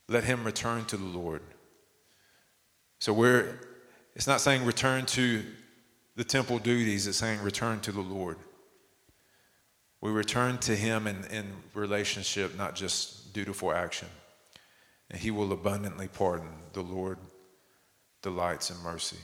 Let 0.09 0.25
him 0.25 0.43
return 0.43 0.83
to 0.87 0.97
the 0.97 1.05
Lord. 1.05 1.41
So 2.99 3.13
we're, 3.13 3.57
it's 4.13 4.27
not 4.27 4.41
saying 4.41 4.65
return 4.65 5.05
to 5.05 5.45
the 6.17 6.25
temple 6.25 6.59
duties, 6.59 7.07
it's 7.07 7.19
saying 7.19 7.41
return 7.41 7.79
to 7.79 7.93
the 7.93 8.01
Lord. 8.01 8.35
We 10.01 10.11
return 10.11 10.57
to 10.57 10.75
him 10.75 11.07
in, 11.07 11.23
in 11.31 11.45
relationship, 11.73 12.57
not 12.57 12.75
just 12.75 13.31
dutiful 13.31 13.71
action. 13.71 14.09
And 15.09 15.17
he 15.17 15.31
will 15.31 15.53
abundantly 15.53 16.09
pardon. 16.09 16.49
The 16.73 16.81
Lord 16.81 17.17
delights 18.21 18.69
in 18.69 18.75
mercy. 18.83 19.15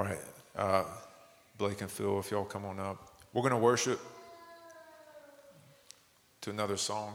All 0.00 0.06
right. 0.06 0.18
Uh, 0.56 0.84
Blake 1.58 1.82
and 1.82 1.90
Phil, 1.90 2.20
if 2.20 2.30
y'all 2.30 2.46
come 2.46 2.64
on 2.64 2.80
up. 2.80 2.96
We're 3.34 3.42
going 3.42 3.52
to 3.52 3.58
worship 3.58 4.00
to 6.40 6.48
another 6.48 6.78
song. 6.78 7.12